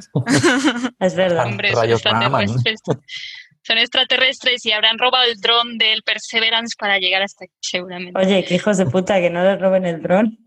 Es 0.99 1.15
verdad. 1.15 1.47
Hombre, 1.47 1.73
Rayos. 1.75 2.03
Son 3.67 3.79
extraterrestres 3.79 4.64
y 4.64 4.73
habrán 4.73 4.99
robado 4.99 5.25
el 5.25 5.41
dron 5.41 5.77
del 5.77 6.03
Perseverance 6.03 6.77
para 6.79 6.99
llegar 6.99 7.23
hasta 7.23 7.47
aquí, 7.47 7.55
seguramente. 7.61 8.19
Oye, 8.19 8.45
que 8.45 8.55
hijos 8.55 8.77
de 8.77 8.87
puta, 8.87 9.21
que 9.21 9.31
no 9.31 9.43
les 9.43 9.61
roben 9.61 9.85
el 9.87 10.03
dron. 10.03 10.39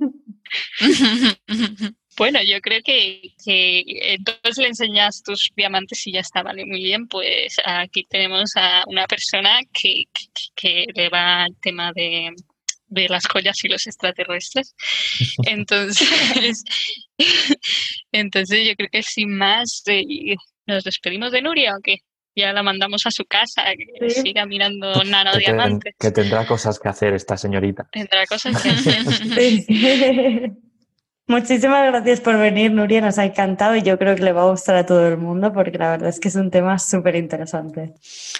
Bueno, 2.17 2.39
yo 2.43 2.59
creo 2.59 2.82
que, 2.84 3.22
que 3.45 3.82
entonces 4.13 4.57
le 4.57 4.67
enseñas 4.67 5.24
tus 5.24 5.51
diamantes 5.55 6.05
y 6.05 6.11
ya 6.11 6.20
está, 6.20 6.43
vale, 6.43 6.65
muy 6.65 6.84
bien. 6.84 7.07
Pues 7.07 7.55
aquí 7.63 8.05
tenemos 8.09 8.51
a 8.57 8.84
una 8.88 9.07
persona 9.07 9.61
que, 9.72 10.03
que, 10.11 10.26
que 10.53 10.86
le 10.93 11.07
va 11.07 11.43
al 11.43 11.55
tema 11.61 11.93
de, 11.95 12.34
de 12.89 13.07
las 13.07 13.26
joyas 13.26 13.63
y 13.63 13.70
los 13.70 13.88
extraterrestres. 13.88 14.76
Entonces, 15.45 16.63
entonces 18.11 18.67
yo 18.67 18.76
creo 18.76 18.89
que 18.91 19.03
sin 19.03 19.38
más, 19.38 19.82
eh, 19.88 20.36
nos 20.65 20.84
despedimos 20.84 21.32
de 21.32 21.41
Nuria 21.41 21.76
o 21.78 21.82
qué? 21.82 21.99
Ya 22.36 22.53
la 22.53 22.63
mandamos 22.63 23.05
a 23.05 23.11
su 23.11 23.25
casa, 23.25 23.63
que 23.77 24.09
Sí. 24.09 24.21
siga 24.21 24.45
mirando 24.45 24.93
Que, 24.93 24.99
ten- 25.01 25.11
nanodiamantes. 25.11 25.95
que 25.99 26.11
tendrá 26.11 26.45
cosas 26.47 26.80
que 26.80 26.88
hacer 26.89 27.13
esta 27.13 27.36
señorita. 27.38 27.89
Tendrá 27.91 28.25
cosas 28.27 28.61
que 28.61 28.69
hacer. 28.69 30.51
Muchísimas 31.27 31.86
gracias 31.91 32.21
por 32.21 32.38
venir, 32.39 32.71
Nuria. 32.71 33.01
Nos 33.01 33.19
ha 33.19 33.25
encantado 33.25 33.75
y 33.75 33.84
yo 33.84 33.99
creo 33.99 34.15
que 34.15 34.23
le 34.23 34.32
va 34.32 34.41
a 34.43 34.49
gustar 34.49 34.75
a 34.77 34.86
todo 34.88 35.07
el 35.07 35.17
mundo 35.17 35.53
porque 35.53 35.77
la 35.77 35.91
verdad 35.91 36.09
es 36.09 36.19
que 36.19 36.30
es 36.30 36.36
un 36.36 36.49
tema 36.49 36.80
súper 36.80 37.15
interesante. 37.15 37.93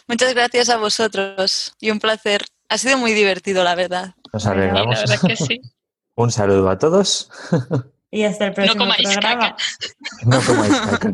Muchas 0.08 0.34
gracias 0.34 0.70
a 0.70 0.78
vosotros 0.78 1.76
y 1.80 1.92
un 1.92 2.00
placer. 2.00 2.42
Ha 2.68 2.78
sido 2.80 2.98
muy 2.98 3.14
divertido, 3.14 3.64
la 3.64 3.76
verdad. 3.76 4.16
Nos 4.34 4.44
Y 4.44 4.48
la 4.48 4.54
alegramos. 4.54 5.00
verdad 5.02 5.20
que 5.28 5.36
sí. 5.36 5.62
Un 6.16 6.32
saludo 6.32 6.70
a 6.70 6.78
todos. 6.80 7.30
Y 8.12 8.24
hasta 8.24 8.48
el 8.48 8.54
próximo 8.54 8.78
comáis 8.86 9.08
programa. 9.08 9.56
caca. 9.56 9.56
No 10.26 10.42
comáis 10.42 10.74
caca. 10.80 11.14